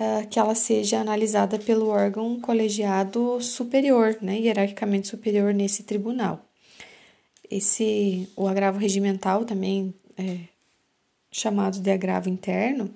uh, 0.00 0.26
que 0.28 0.38
ela 0.38 0.54
seja 0.54 1.00
analisada 1.00 1.58
pelo 1.58 1.88
órgão 1.88 2.40
colegiado 2.40 3.40
superior, 3.40 4.16
né, 4.22 4.38
hierarquicamente 4.38 5.08
superior 5.08 5.52
nesse 5.52 5.82
tribunal. 5.82 6.49
Esse 7.50 8.28
o 8.36 8.46
agravo 8.46 8.78
regimental 8.78 9.44
também 9.44 9.92
é, 10.16 10.38
chamado 11.30 11.80
de 11.80 11.90
agravo 11.90 12.28
interno, 12.28 12.94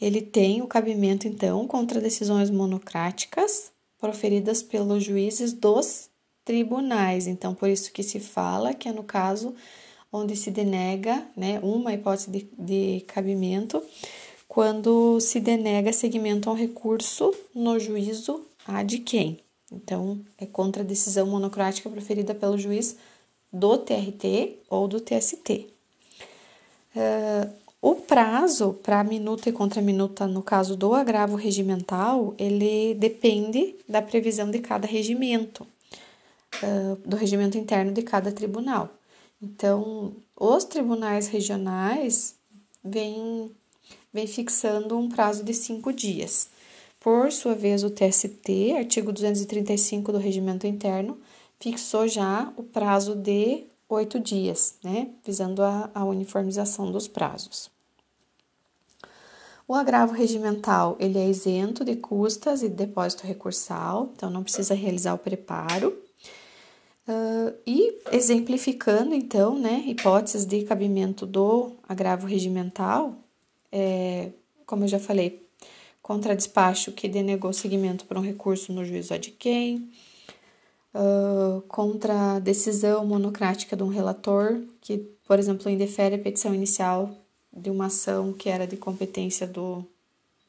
ele 0.00 0.20
tem 0.20 0.62
o 0.62 0.66
cabimento 0.66 1.26
então 1.26 1.66
contra 1.66 2.00
decisões 2.00 2.50
monocráticas 2.50 3.72
proferidas 3.98 4.62
pelos 4.62 5.02
juízes 5.02 5.52
dos 5.52 6.08
tribunais. 6.44 7.26
Então, 7.26 7.54
por 7.54 7.68
isso 7.68 7.92
que 7.92 8.02
se 8.02 8.20
fala 8.20 8.72
que 8.72 8.88
é 8.88 8.92
no 8.92 9.02
caso 9.02 9.54
onde 10.10 10.36
se 10.36 10.50
denega, 10.50 11.26
né, 11.36 11.58
uma 11.62 11.92
hipótese 11.92 12.30
de, 12.30 12.48
de 12.58 13.04
cabimento, 13.06 13.82
quando 14.46 15.20
se 15.20 15.40
denega 15.40 15.92
seguimento 15.92 16.48
a 16.48 16.52
um 16.52 16.56
recurso 16.56 17.34
no 17.54 17.78
juízo 17.78 18.46
a 18.66 18.82
de 18.82 18.98
quem? 18.98 19.40
Então, 19.70 20.20
é 20.38 20.46
contra 20.46 20.82
a 20.82 20.86
decisão 20.86 21.26
monocrática 21.26 21.90
proferida 21.90 22.34
pelo 22.34 22.56
juiz 22.56 22.96
do 23.52 23.78
TRT 23.78 24.58
ou 24.68 24.88
do 24.88 25.00
TST. 25.00 25.68
Uh, 26.96 27.50
o 27.80 27.94
prazo 27.94 28.74
para 28.82 29.04
minuta 29.04 29.48
e 29.48 29.52
contra 29.52 29.80
minuta, 29.80 30.26
no 30.26 30.42
caso 30.42 30.76
do 30.76 30.94
agravo 30.94 31.36
regimental, 31.36 32.34
ele 32.38 32.94
depende 32.94 33.76
da 33.88 34.02
previsão 34.02 34.50
de 34.50 34.58
cada 34.58 34.86
regimento, 34.86 35.66
uh, 36.62 36.96
do 37.06 37.16
regimento 37.16 37.56
interno 37.56 37.92
de 37.92 38.02
cada 38.02 38.32
tribunal. 38.32 38.90
Então, 39.40 40.12
os 40.36 40.64
tribunais 40.64 41.28
regionais 41.28 42.34
vêm, 42.82 43.50
vêm 44.12 44.26
fixando 44.26 44.98
um 44.98 45.08
prazo 45.08 45.44
de 45.44 45.54
cinco 45.54 45.92
dias. 45.92 46.48
Por 47.00 47.30
sua 47.30 47.54
vez, 47.54 47.84
o 47.84 47.90
TST, 47.90 48.74
artigo 48.76 49.12
235 49.12 50.12
do 50.12 50.18
regimento 50.18 50.66
interno, 50.66 51.18
fixou 51.60 52.08
já 52.08 52.52
o 52.56 52.62
prazo 52.62 53.14
de 53.14 53.64
oito 53.88 54.18
dias, 54.18 54.76
né, 54.82 55.08
visando 55.24 55.62
a, 55.62 55.90
a 55.94 56.04
uniformização 56.04 56.90
dos 56.90 57.08
prazos. 57.08 57.70
O 59.66 59.74
agravo 59.74 60.14
regimental 60.14 60.96
ele 60.98 61.18
é 61.18 61.28
isento 61.28 61.84
de 61.84 61.94
custas 61.96 62.62
e 62.62 62.68
depósito 62.68 63.26
recursal, 63.26 64.10
então 64.16 64.30
não 64.30 64.42
precisa 64.42 64.74
realizar 64.74 65.14
o 65.14 65.18
preparo. 65.18 65.96
Uh, 67.06 67.54
e 67.66 67.98
exemplificando, 68.12 69.14
então, 69.14 69.58
né, 69.58 69.82
hipóteses 69.86 70.44
de 70.44 70.62
cabimento 70.64 71.24
do 71.24 71.72
agravo 71.88 72.26
regimental, 72.26 73.14
é, 73.72 74.30
como 74.66 74.84
eu 74.84 74.88
já 74.88 74.98
falei, 74.98 75.47
contra 76.08 76.34
despacho 76.34 76.90
que 76.90 77.06
denegou 77.06 77.52
seguimento 77.52 78.06
para 78.06 78.18
um 78.18 78.22
recurso 78.22 78.72
no 78.72 78.82
juízo 78.82 79.18
de 79.18 79.30
quem, 79.30 79.90
uh, 80.94 81.60
contra 81.68 82.38
decisão 82.38 83.04
monocrática 83.04 83.76
de 83.76 83.82
um 83.82 83.88
relator 83.88 84.58
que, 84.80 84.96
por 85.26 85.38
exemplo, 85.38 85.70
indefere 85.70 86.14
a 86.14 86.18
petição 86.18 86.54
inicial 86.54 87.14
de 87.54 87.68
uma 87.68 87.86
ação 87.86 88.32
que 88.32 88.48
era 88.48 88.66
de 88.66 88.74
competência 88.74 89.46
do, 89.46 89.84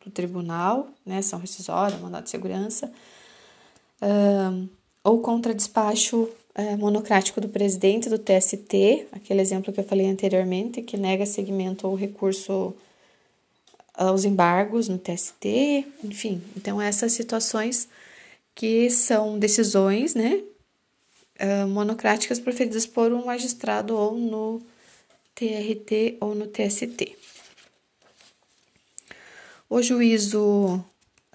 do 0.05 0.09
tribunal, 0.09 0.87
né, 1.05 1.17
ação 1.17 1.37
rescisória, 1.37 1.97
mandado 1.97 2.23
de 2.23 2.29
segurança, 2.29 2.89
uh, 4.01 4.69
ou 5.03 5.19
contra 5.19 5.53
despacho 5.53 6.29
uh, 6.55 6.77
monocrático 6.77 7.41
do 7.41 7.49
presidente 7.49 8.07
do 8.07 8.17
TST, 8.17 9.07
aquele 9.11 9.41
exemplo 9.41 9.73
que 9.73 9.81
eu 9.81 9.83
falei 9.83 10.09
anteriormente, 10.09 10.81
que 10.81 10.95
nega 10.95 11.25
seguimento 11.25 11.85
ao 11.85 11.95
recurso 11.95 12.73
aos 13.99 14.23
embargos 14.23 14.87
no 14.87 14.97
TST, 14.97 15.85
enfim. 16.01 16.41
Então, 16.55 16.81
essas 16.81 17.11
situações 17.11 17.89
que 18.55 18.89
são 18.89 19.37
decisões, 19.37 20.15
né, 20.15 20.41
uh, 21.41 21.67
monocráticas 21.67 22.39
proferidas 22.39 22.85
por 22.85 23.11
um 23.11 23.25
magistrado 23.25 23.97
ou 23.97 24.17
no 24.17 24.61
TRT 25.35 26.15
ou 26.21 26.33
no 26.33 26.47
TST. 26.47 27.17
O 29.69 29.81
juízo 29.81 30.75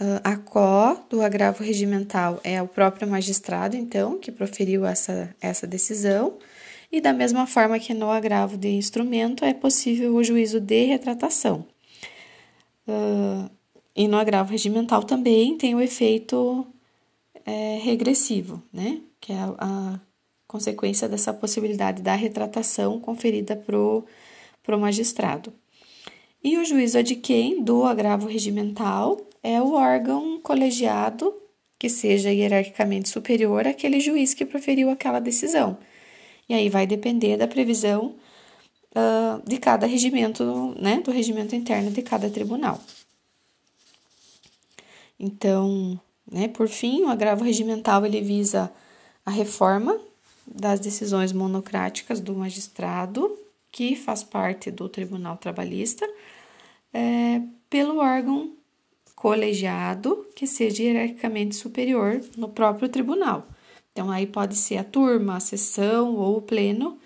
uh, 0.00 0.20
ACO 0.24 1.04
do 1.10 1.20
agravo 1.20 1.62
regimental 1.62 2.40
é 2.42 2.62
o 2.62 2.66
próprio 2.66 3.06
magistrado, 3.06 3.76
então, 3.76 4.18
que 4.18 4.32
proferiu 4.32 4.86
essa, 4.86 5.36
essa 5.38 5.66
decisão. 5.66 6.38
E 6.90 6.98
da 6.98 7.12
mesma 7.12 7.46
forma 7.46 7.78
que 7.78 7.92
no 7.92 8.10
agravo 8.10 8.56
de 8.56 8.70
instrumento, 8.70 9.44
é 9.44 9.52
possível 9.52 10.14
o 10.14 10.24
juízo 10.24 10.60
de 10.60 10.84
retratação. 10.84 11.73
Uh, 12.86 13.50
e 13.96 14.08
no 14.08 14.16
agravo 14.16 14.50
regimental 14.50 15.02
também 15.02 15.56
tem 15.56 15.74
o 15.74 15.80
efeito 15.80 16.66
é, 17.44 17.78
regressivo, 17.82 18.62
né? 18.72 19.00
Que 19.20 19.32
é 19.32 19.36
a, 19.36 19.54
a, 19.58 20.00
consequência 20.46 21.08
dessa 21.08 21.32
possibilidade 21.32 22.00
da 22.02 22.14
retratação 22.14 23.00
conferida 23.00 23.56
para 23.56 23.76
o 23.76 24.80
magistrado. 24.80 25.52
E 26.42 26.56
o 26.58 26.64
juízo 26.64 27.02
de 27.02 27.16
quem 27.16 27.62
do 27.62 27.84
agravo 27.84 28.28
regimental 28.28 29.18
é 29.42 29.60
o 29.60 29.72
órgão 29.72 30.38
colegiado 30.40 31.34
que 31.78 31.88
seja 31.88 32.32
hierarquicamente 32.32 33.08
superior 33.08 33.66
àquele 33.66 33.98
juiz 33.98 34.32
que 34.32 34.44
proferiu 34.44 34.90
aquela 34.90 35.18
decisão. 35.18 35.76
E 36.48 36.54
aí 36.54 36.68
vai 36.68 36.86
depender 36.86 37.36
da 37.36 37.48
previsão 37.48 38.14
uh, 38.94 39.42
de 39.48 39.58
cada 39.58 39.86
regimento, 39.86 40.74
né, 40.80 41.00
do 41.00 41.10
regimento 41.10 41.54
interno 41.54 41.90
de 41.90 42.02
cada 42.02 42.30
tribunal. 42.30 42.80
Então, 45.18 46.00
né, 46.30 46.48
por 46.48 46.68
fim, 46.68 47.02
o 47.02 47.08
agravo 47.08 47.44
regimental 47.44 48.04
ele 48.04 48.20
visa 48.20 48.72
a 49.24 49.30
reforma 49.30 49.98
das 50.46 50.80
decisões 50.80 51.32
monocráticas 51.32 52.20
do 52.20 52.34
magistrado, 52.34 53.38
que 53.70 53.96
faz 53.96 54.22
parte 54.22 54.70
do 54.70 54.88
Tribunal 54.88 55.36
Trabalhista, 55.36 56.08
é, 56.92 57.40
pelo 57.68 57.98
órgão 57.98 58.52
colegiado 59.16 60.26
que 60.36 60.46
seja 60.46 60.82
hierarquicamente 60.82 61.56
superior 61.56 62.20
no 62.36 62.48
próprio 62.48 62.88
tribunal. 62.88 63.48
Então, 63.90 64.10
aí 64.10 64.26
pode 64.26 64.56
ser 64.56 64.76
a 64.76 64.84
turma, 64.84 65.36
a 65.36 65.40
sessão 65.40 66.14
ou 66.14 66.36
o 66.36 66.42
pleno, 66.42 66.98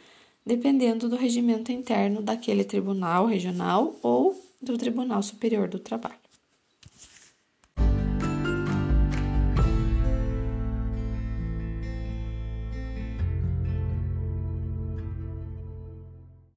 dependendo 0.48 1.10
do 1.10 1.16
regimento 1.16 1.70
interno 1.70 2.22
daquele 2.22 2.64
tribunal 2.64 3.26
regional 3.26 3.94
ou 4.02 4.34
do 4.62 4.78
Tribunal 4.78 5.22
Superior 5.22 5.68
do 5.68 5.78
Trabalho. 5.78 6.27